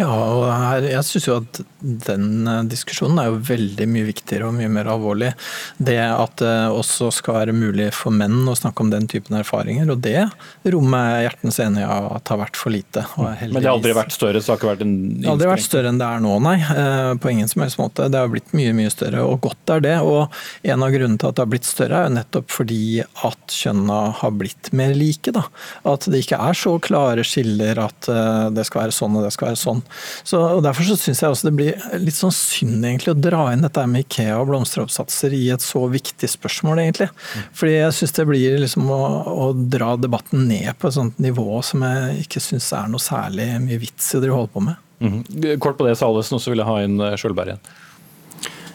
[0.00, 4.48] Ja, og her, jeg syns jo at den eh, diskusjonen er jo veldig mye viktigere
[4.48, 5.32] og mye mer alvorlig.
[5.76, 9.90] Det at det også skal være mulig for menn å snakke om den typen erfaringer,
[9.92, 10.24] og det
[10.72, 13.04] rommet er hjertens enig i at har vært for lite.
[13.18, 14.40] Men det har aldri vært større?
[14.40, 16.36] Så det har ikke vært en Det har aldri vært større enn det er nå,
[16.46, 16.56] nei.
[16.60, 18.08] Eh, på ingen som helst måte.
[18.08, 19.96] Det har blitt mye, mye større, og godt er det.
[20.06, 23.58] Og en av grunnene til at det har blitt større, er jo nettopp fordi at
[23.60, 25.34] kjønna har blitt mer like.
[25.36, 25.44] Da.
[25.88, 28.08] At det ikke er så klare skiller at
[28.54, 29.82] det skal være sånn og det skal være sånn.
[30.22, 33.46] Så, og Derfor så syns jeg også det blir litt sånn synd egentlig å dra
[33.52, 37.10] inn dette med Ikea og blomsteroppsatser i et så viktig spørsmål, egentlig.
[37.56, 41.60] Fordi jeg syns det blir liksom å, å, dra debatten ned på et sånt nivå
[41.66, 44.86] som jeg ikke syns er noe særlig mye vits i å holde på med.
[45.00, 45.58] Mm -hmm.
[45.58, 47.62] Kort på det, Salvesen, og så vil jeg ha inn Sjølberg igjen.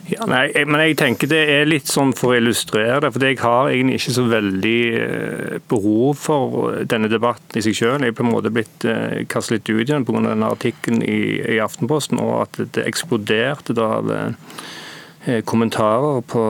[0.06, 3.12] Ja, nei, men jeg tenker Det er litt sånn for å illustrere det.
[3.14, 8.06] for Jeg har egentlig ikke så veldig eh, behov for denne debatten i seg selv.
[8.06, 10.22] Jeg er på en måte blitt eh, kastet litt ut igjen pga.
[10.28, 16.44] denne artikkelen i, i, Aftenposten, og at det eksploderte da eh, kommentarer på,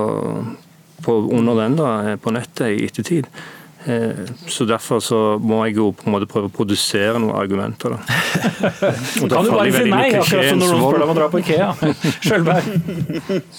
[1.05, 3.31] på, under den da, på nettet i ettertid.
[3.85, 4.11] Eh,
[4.47, 7.93] så Derfor så må jeg jo på en måte prøve å produsere noen argumenter.
[7.93, 8.19] Da.
[9.21, 11.17] Og da kan du bare si nei, akkurat som når noen spør deg om å
[11.19, 11.71] dra på Ikea.
[12.25, 12.69] Sjølberg.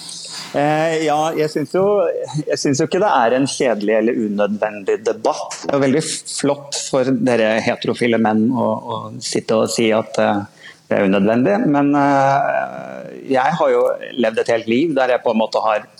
[0.55, 5.57] Eh, ja, jeg syns jo, jo, ikke det er en kjedelig eller unødvendig debatt.
[5.65, 10.47] Det er veldig flott for dere heterofile menn å, å sitte og si at uh,
[10.87, 13.83] det er unødvendig, men uh, jeg har jo
[14.23, 15.96] levd et helt liv der jeg på en måte har Eh,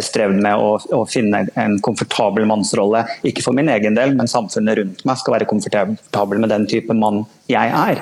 [0.00, 3.04] strevd med å, å, finne en komfortabel mannsrolle.
[3.28, 6.96] Ikke for min egen del, men samfunnet rundt meg skal være komfortabel med den type
[6.96, 8.00] mann jeg er.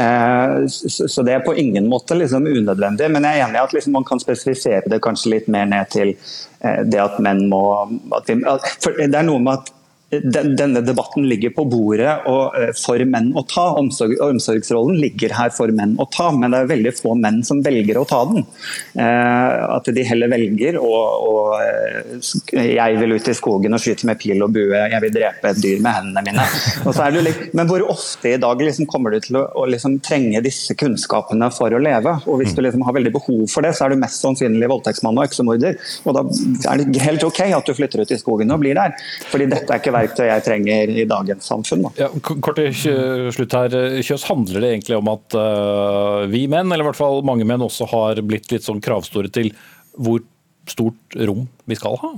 [0.00, 3.74] Eh, så det er på ingen måte liksom unødvendig, men jeg er enig i at
[3.76, 7.62] liksom man kan spesifisere det kanskje litt mer ned til eh, det at menn må
[8.16, 9.74] at vi, Det er noe med at
[10.10, 13.66] denne debatten ligger på bordet og eh, for menn å ta.
[13.76, 17.60] Omsorg, omsorgsrollen ligger her for menn å ta, men det er veldig få menn som
[17.64, 18.46] velger å ta den.
[18.96, 20.92] Eh, at de heller velger å,
[21.28, 22.16] å eh,
[22.56, 25.60] Jeg vil ut i skogen og skyte med pil og bue, jeg vil drepe et
[25.60, 27.18] dyr med hendene mine.
[27.18, 30.72] Litt, men hvor ofte i dag liksom kommer du til å, å liksom trenge disse
[30.78, 32.16] kunnskapene for å leve?
[32.30, 35.20] Og hvis du liksom har veldig behov for det, så er du mest sannsynlig voldtektsmann
[35.20, 35.76] og øksemorder.
[36.08, 36.24] Og da
[36.72, 38.96] er det helt ok at du flytter ut i skogen og blir der.
[39.28, 41.86] Fordi dette er ikke verktøy jeg trenger i dagens samfunn.
[41.98, 42.72] Ja, kort til
[43.34, 47.22] slutt her, Kjøs, Handler det egentlig om at uh, vi menn, eller i hvert fall
[47.26, 49.52] mange menn, også har blitt litt sånn kravstore til
[49.98, 50.22] hvor
[50.68, 52.10] stort rom vi skal ha.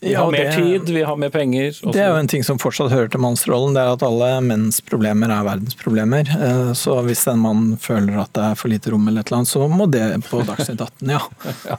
[0.00, 1.68] Vi har mer tid, vi har mer penger.
[1.68, 1.92] Også.
[1.92, 4.80] Det er jo en ting som fortsatt hører til mannsrollen, det er at alle menns
[4.84, 6.30] problemer er verdens problemer.
[6.34, 9.42] Eh, så hvis en mann føler at det er for lite rom eller et eller
[9.42, 11.20] annet, så må det på Dagsnytt 18, ja.
[11.70, 11.78] ja.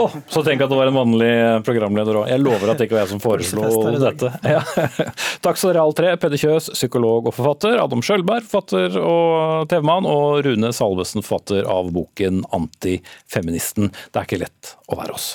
[0.00, 1.30] Oh, så tenk at det var en vanlig
[1.66, 2.28] programleder òg.
[2.32, 3.68] Jeg lover at det ikke var jeg som foreslo
[4.00, 4.32] dette.
[4.46, 4.60] Ja.
[5.42, 6.12] Takk skal dere alle tre.
[6.20, 7.80] Peder Kjøs, psykolog og forfatter.
[7.82, 10.06] Adam Skjølberg, forfatter og TV-mann.
[10.08, 13.90] Og Rune Salvesen, forfatter av boken 'Antifeministen'.
[14.12, 15.34] Det er ikke lett å være oss.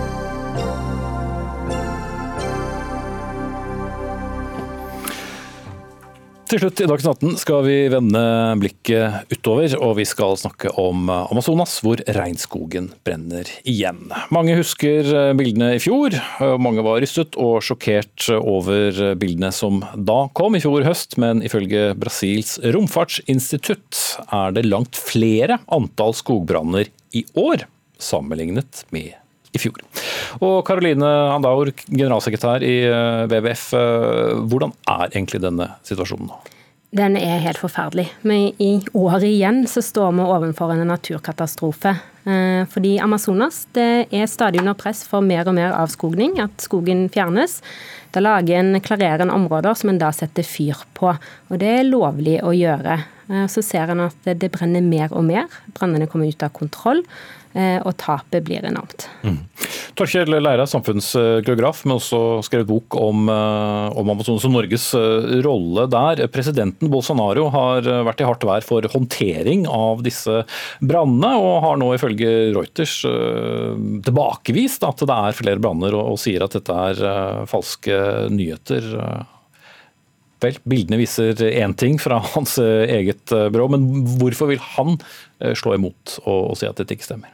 [6.51, 8.21] Til slutt i Dagsnytt 18 skal vi vende
[8.59, 14.01] blikket utover, og vi skal snakke om Amazonas, hvor regnskogen brenner igjen.
[14.35, 15.07] Mange husker
[15.39, 16.17] bildene i fjor.
[16.59, 21.93] Mange var rystet og sjokkert over bildene som da kom i fjor høst, men ifølge
[21.95, 27.63] Brasils romfartsinstitutt er det langt flere antall skogbranner i år
[27.95, 29.15] sammenlignet med
[29.55, 29.79] i fjor.
[30.39, 36.39] Og Karoline Handaur, generalsekretær i eh, WWF, eh, hvordan er egentlig denne situasjonen nå?
[36.95, 38.09] Den er helt forferdelig.
[38.27, 41.95] Men i år igjen så står vi overfor en naturkatastrofe.
[42.23, 47.07] Eh, fordi Amazonas det er stadig under press for mer og mer avskogning, at skogen
[47.13, 47.59] fjernes.
[48.13, 51.15] Da lager en klarerende områder som en da setter fyr på.
[51.49, 52.99] Og det er lovlig å gjøre.
[53.47, 55.47] Så ser en at det brenner mer og mer.
[55.77, 57.05] Brannene kommer ut av kontroll.
[57.51, 59.09] Eh, og tapet blir enormt.
[59.27, 59.41] Mm.
[59.99, 65.83] Torkjell Leira, samfunnsgeograf, men også skrevet bok om, eh, om Amazonas og Norges eh, rolle
[65.91, 66.23] der.
[66.31, 70.45] Presidenten Bolsonaro har vært i hardt vær for håndtering av disse
[70.79, 72.10] brannene, og har nå ifølge
[72.55, 73.01] Reuters
[74.05, 78.01] tilbakevist at det er flere branner, og, og sier at dette er falske
[78.33, 78.89] nyheter.
[80.41, 83.83] Vel, bildene viser én ting fra hans eh, eget eh, byrå, men
[84.17, 87.29] hvorfor vil han eh, slå imot og, og si at dette ikke stemmer?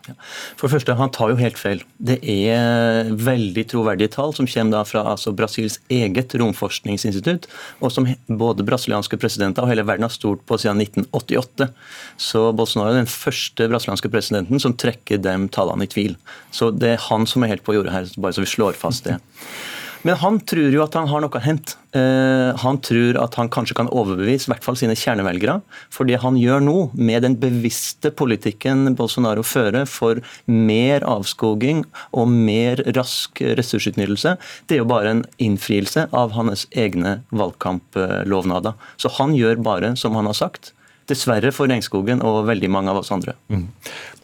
[0.59, 1.83] For det første, Han tar jo helt feil.
[2.03, 7.47] Det er veldig troverdige tall som kommer fra altså, Brasils eget romforskningsinstitutt,
[7.79, 11.71] og som både brasilianske presidenter og hele verden har stort på siden 1988.
[12.19, 16.19] Så Bolsonaro er den første brasilianske presidenten som trekker de tallene i tvil.
[16.51, 19.07] Så det er han som er helt på jordet her, bare så vi slår fast
[19.07, 19.21] det.
[20.07, 21.75] Men han tror jo at han har noe å hente.
[21.97, 25.57] Uh, han tror at han kanskje kan overbevise i hvert fall sine kjernevelgere.
[25.91, 31.83] For det han gjør nå, med den bevisste politikken Bolsonaro fører for mer avskoging
[32.15, 34.37] og mer rask ressursutnyttelse,
[34.69, 38.79] det er jo bare en innfrielse av hans egne valgkamplovnader.
[39.01, 40.71] Så han gjør bare som han har sagt.
[41.07, 43.37] Dessverre for regnskogen og veldig mange av oss andre.
[43.47, 43.67] Mm.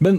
[0.04, 0.18] Men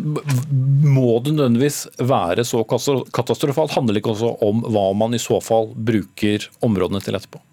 [0.82, 3.76] må det nødvendigvis være så katastrofalt?
[3.78, 7.43] Handler det ikke også om hva man i så fall bruker områdene til etterpå?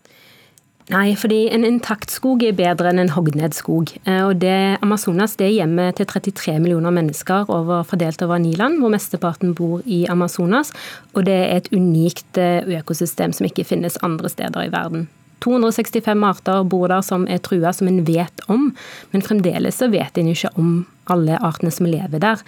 [0.91, 3.93] Nei, fordi en intakt skog er bedre enn en hogd ned skog.
[4.03, 8.57] Eh, og det, Amazonas det er hjemmet til 33 millioner mennesker over, fordelt over ni
[8.59, 10.75] land, hvor mesteparten bor i Amazonas.
[11.15, 15.07] Og det er et unikt eh, økosystem som ikke finnes andre steder i verden.
[15.43, 18.71] 265 arter bor der som er trua, som en vet om,
[19.11, 20.75] men fremdeles så vet en ikke om
[21.11, 22.43] alle artene som lever der.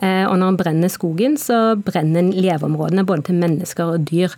[0.00, 4.34] Eh, og når en brenner skogen, så brenner en leveområdene både til mennesker og dyr.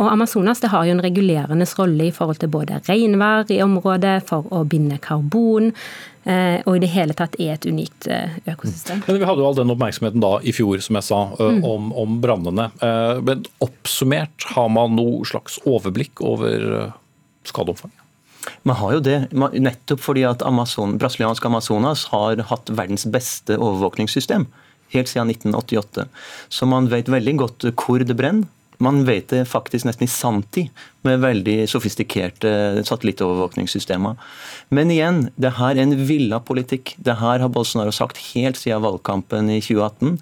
[0.00, 4.22] Og Amazonas det har jo en regulerende rolle i forhold til både regnvær i området,
[4.30, 5.74] for å binde karbon,
[6.24, 9.02] eh, og i det hele tatt er et unikt eh, økosystem.
[9.04, 11.60] Men Vi hadde jo all den oppmerksomheten da i fjor som jeg sa, mm.
[11.68, 12.70] om, om brannene.
[13.26, 16.94] Men oppsummert, har man noe slags overblikk over
[17.48, 17.92] skadeomfang?
[18.64, 24.46] Man har jo det, nettopp fordi at Amazon, brasiliansk Amazonas har hatt verdens beste overvåkningssystem
[24.94, 26.06] helt siden 1988.
[26.48, 28.48] Så man vet veldig godt hvor det brenner.
[28.80, 34.16] Man vet det faktisk nesten i sanntid med veldig sofistikerte satellittovervåkningssystemer.
[34.72, 36.94] Men igjen, det her er en villa politikk.
[36.96, 40.16] Det her har Bolsonaro sagt helt siden valgkampen i 2018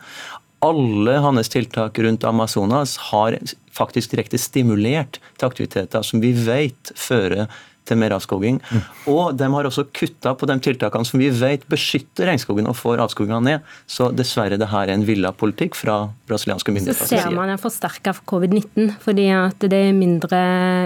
[0.64, 3.38] alle hans tiltak rundt Amazonas har
[3.72, 7.46] faktisk direkte stimulert til aktiviteter som vi vet fører
[7.88, 8.60] til mer avskoging.
[8.68, 8.84] Mm.
[9.12, 13.02] Og de har også kutta på de tiltakene som vi vet beskytter regnskogen og får
[13.04, 13.66] avskoginga ned.
[13.90, 17.08] Så dessverre det her er en villa politikk fra brasilianske myndigheter.
[17.08, 20.40] Så ser man en forsterka covid-19, fordi at det er, mindre,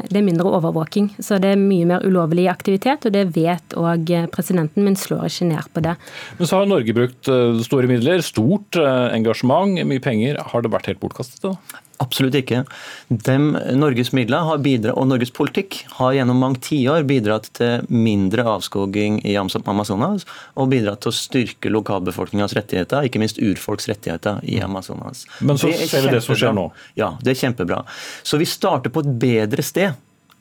[0.08, 1.12] det er mindre overvåking.
[1.18, 5.50] Så det er mye mer ulovlig aktivitet, og det vet òg presidenten, men slår ikke
[5.52, 5.96] ned på det.
[6.38, 10.40] Men så har Norge brukt eh, store midler, stort eh, engasjement, mye penger.
[10.52, 11.42] Har det vært helt bortkastet?
[11.42, 11.82] da?
[12.02, 12.62] Absolutt ikke.
[13.08, 18.46] Dem, Norges midler har bidratt, og Norges politikk har gjennom mange tiår bidratt til mindre
[18.56, 20.26] avskoging i Amazonas,
[20.58, 25.26] og bidratt til å styrke lokalbefolkningens rettigheter, ikke minst urfolks rettigheter i Amazonas.
[25.40, 26.68] Men så ser vi det som skjer nå.
[26.98, 27.84] Ja, det er kjempebra.
[28.26, 29.94] Så vi starter på et bedre sted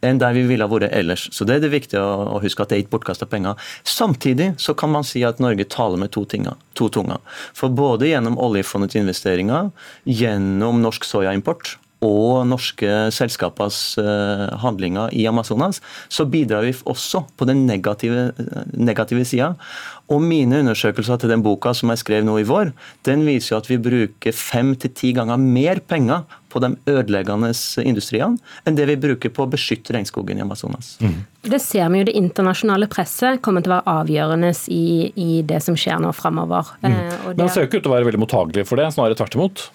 [0.05, 1.27] enn der vi ville ha vært ellers.
[1.33, 3.59] Så det er det viktig å, huske at det er ikke bortkasta penger.
[3.87, 7.21] Samtidig så kan man si at Norge taler med to, tinga, to tunger.
[7.57, 9.71] For både gjennom oljefondets investeringer,
[10.09, 17.45] gjennom norsk soyaimport og norske selskapers uh, handlinger i Amazonas, så bidrar vi også på
[17.45, 18.31] den negative,
[18.73, 19.51] negative sida.
[20.09, 22.73] Og mine undersøkelser til den boka som jeg skrev nå i vår,
[23.05, 27.51] den viser jo at vi bruker fem til ti ganger mer penger på de ødeleggende
[27.83, 30.93] industriene enn det vi bruker på å beskytte regnskogen i Amazonas.
[31.01, 31.21] Mm.
[31.47, 34.85] Det ser vi jo det internasjonale presset kommer til å være avgjørende i,
[35.15, 36.75] i det som skjer nå framover.
[36.83, 36.91] Mm.
[36.91, 39.17] Eh, Men han ser jo ikke ut til å være veldig mottagelig for det, snarere
[39.19, 39.65] tvert imot?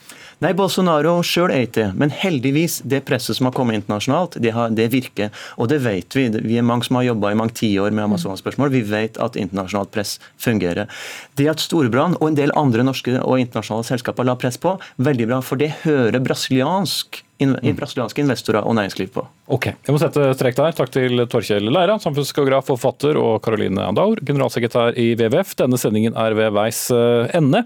[0.44, 1.86] Nei, Bolsonaro sjøl er ikke det.
[1.96, 5.30] Men heldigvis, det presset som har kommet internasjonalt, det, har, det virker.
[5.56, 6.26] Og det vet vi.
[6.44, 8.68] Vi er mange som har jobba i mange tiår med Amazonas-spørsmål.
[8.74, 10.90] Vi vet at internasjonalt press fungerer.
[11.40, 15.28] Det at Storebrand og en del andre norske og internasjonale selskaper la press på, veldig
[15.30, 15.38] bra.
[15.44, 17.72] For det hører brasiliansk i mm.
[17.76, 19.24] brasilianske investorer og næringsliv på.
[19.52, 20.76] Ok, Jeg må sette strek der.
[20.76, 25.56] Takk til Torkjell Leira, samfunnsgeograf og forfatter, og Caroline Andaur, generalsekretær i WWF.
[25.60, 27.64] Denne sendingen er ved veis eh, ende.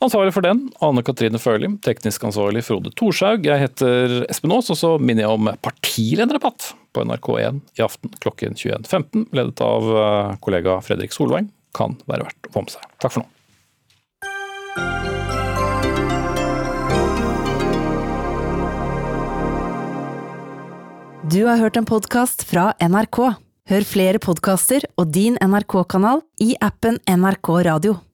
[0.00, 1.68] Ansvarlig for den, Anne Katrine Førli.
[1.84, 3.44] Teknisk ansvarlig, Frode Thorshaug.
[3.44, 8.56] Jeg heter Espen Aas, og så minner jeg om partilederdebatt på NRK1 i aften klokken
[8.56, 11.52] 21.15, ledet av eh, kollega Fredrik Solveig.
[11.76, 12.88] Kan være verdt å få med seg.
[12.96, 13.28] Takk for nå.
[21.28, 23.26] Du har hørt en podkast fra NRK.
[23.68, 28.00] Hør flere podkaster og din NRK-kanal i appen NRK Radio.